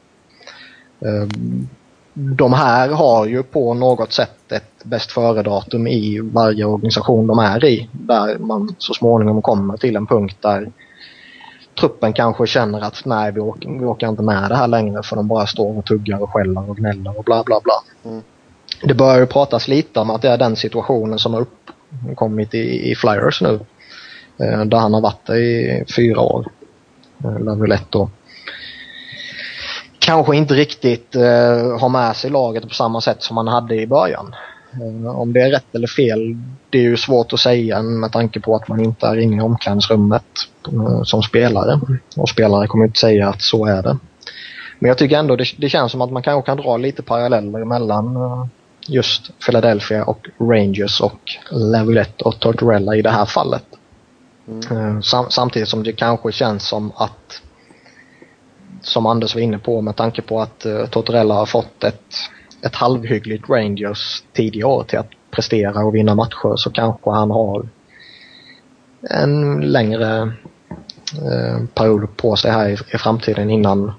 [0.99, 1.69] Um,
[2.13, 7.65] de här har ju på något sätt ett bäst före-datum i varje organisation de är
[7.65, 7.89] i.
[7.91, 10.71] Där man så småningom kommer till en punkt där
[11.79, 15.15] truppen kanske känner att nej vi orkar, vi orkar inte med det här längre för
[15.15, 17.83] de bara står och tuggar och skäller och gnäller och bla bla bla.
[18.11, 18.21] Mm.
[18.83, 22.91] Det börjar ju pratas lite om att det är den situationen som har uppkommit i,
[22.91, 23.59] i Flyers nu.
[24.37, 26.45] Eh, där han har varit i fyra år.
[27.23, 28.07] Eh, Laviolette
[29.99, 33.87] kanske inte riktigt eh, har med sig laget på samma sätt som han hade i
[33.87, 34.35] början.
[34.73, 36.35] Eh, om det är rätt eller fel,
[36.69, 39.41] det är ju svårt att säga med tanke på att man inte är inne i
[39.41, 40.23] omklädningsrummet
[40.67, 41.79] eh, som spelare.
[42.17, 43.97] Och spelare kommer inte säga att så är det.
[44.79, 47.65] Men jag tycker ändå det, det känns som att man kanske kan dra lite paralleller
[47.65, 48.45] mellan eh,
[48.87, 53.63] just Philadelphia och Rangers och Laviolette och Tortorella i det här fallet.
[54.69, 55.03] Mm.
[55.03, 57.41] Sam, samtidigt som det kanske känns som att
[58.81, 62.15] som Anders var inne på med tanke på att uh, Tortorella har fått ett,
[62.61, 67.67] ett halvhyggligt Rangers tidigare år till att prestera och vinna matcher så kanske han har
[69.09, 70.33] en längre
[71.13, 73.91] eh, period på sig här i, i, framtiden innan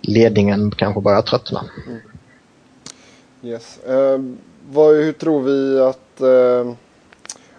[0.00, 1.64] ledningen kanske börjar tröttna.
[1.86, 2.00] Mm.
[3.42, 3.78] Yes.
[3.84, 4.18] Eh,
[4.70, 6.74] vad, hur tror vi att eh,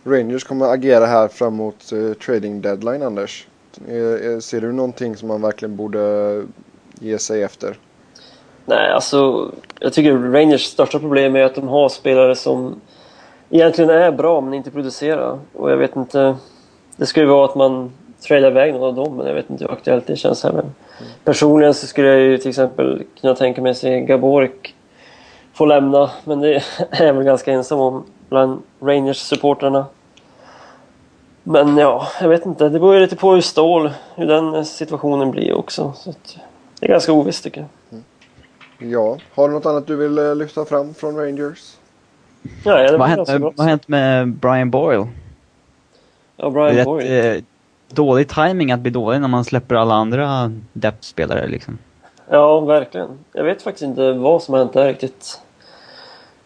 [0.04, 3.48] Rangers kommer agera här framåt eh, trading deadline, Anders?
[3.88, 6.44] Eh, eh, ser du någonting som man verkligen borde
[7.00, 7.78] ge sig efter?
[8.70, 12.82] Nej, alltså jag tycker Rangers största problem är att de har spelare som
[13.50, 15.40] egentligen är bra men inte producerar.
[15.54, 16.36] Och jag vet inte...
[16.96, 17.92] Det skulle ju vara att man
[18.28, 20.60] tradar iväg någon av dem men jag vet inte hur aktuellt det känns heller.
[20.60, 20.74] Mm.
[21.24, 24.76] Personligen så skulle jag ju till exempel kunna tänka mig att se Gaborik
[25.54, 26.56] få lämna men det
[26.90, 29.86] är jag väl ganska ensam om bland Rangers-supportrarna.
[31.44, 32.70] Men ja, jag vet inte.
[32.70, 35.94] Det beror ju lite på hur Stål, hur den situationen blir också.
[35.96, 36.14] Så
[36.80, 37.70] det är ganska ovisst tycker jag.
[37.92, 38.04] Mm.
[38.80, 41.78] Ja, har du något annat du vill eh, lyfta fram från Rangers?
[42.64, 45.08] Ja, det vad, hänt, vad har hänt med Brian Boyle?
[46.38, 47.08] Ja, Brian det är Boyle.
[47.08, 47.44] Rätt, eh,
[47.96, 51.78] dålig timing att bli dålig när man släpper alla andra depth-spelare liksom.
[52.30, 53.20] Ja, verkligen.
[53.34, 55.42] Jag vet faktiskt inte vad som har hänt där riktigt.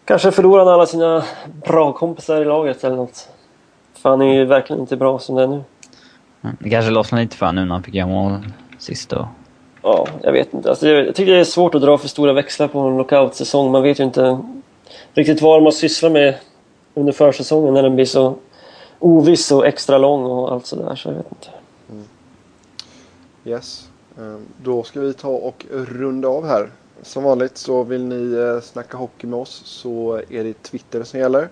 [0.04, 1.24] Kanske förlorade alla sina
[1.66, 3.28] bra kompisar i laget eller något.
[3.94, 5.64] För han är ju verkligen inte bra som det är nu.
[6.58, 8.38] Det kanske lossnade lite för nu när han fick göra mål
[8.78, 9.28] sist då.
[9.84, 10.70] Ja, jag vet inte.
[10.70, 13.70] Alltså, jag tycker det är svårt att dra för stora växlar på en lockout-säsong.
[13.70, 14.38] Man vet ju inte
[15.12, 16.34] riktigt vad man sysslar med
[16.94, 18.36] under försäsongen när den blir så
[18.98, 20.94] oviss och extra lång och allt sådär.
[20.94, 21.48] Så jag vet inte.
[21.90, 22.04] Mm.
[23.44, 23.88] Yes.
[24.18, 26.70] Ehm, då ska vi ta och runda av här.
[27.02, 31.20] Som vanligt så vill ni eh, snacka hockey med oss så är det Twitter som
[31.20, 31.48] gäller.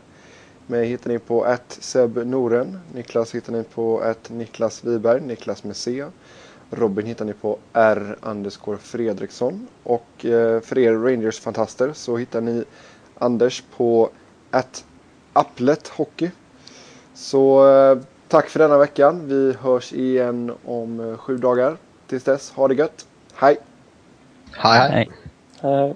[0.66, 2.78] Mig hittar ni på att Seb Noren.
[2.94, 6.04] Niklas hittar ni på att Niklas Wiberg, Niklas med C.
[6.72, 8.16] Robin hittar ni på R.
[8.22, 9.66] Underscore Fredriksson.
[9.82, 12.64] Och eh, för er Rangers-fantaster så hittar ni
[13.18, 14.10] Anders på
[14.50, 14.84] att
[15.32, 16.30] Applet Hockey.
[17.14, 17.98] Så eh,
[18.28, 19.28] tack för denna veckan.
[19.28, 21.76] Vi hörs igen om eh, sju dagar.
[22.06, 23.06] Tills dess, ha det gött.
[23.34, 23.56] Hej!
[24.52, 25.10] Hej, hej.
[25.60, 25.94] hej.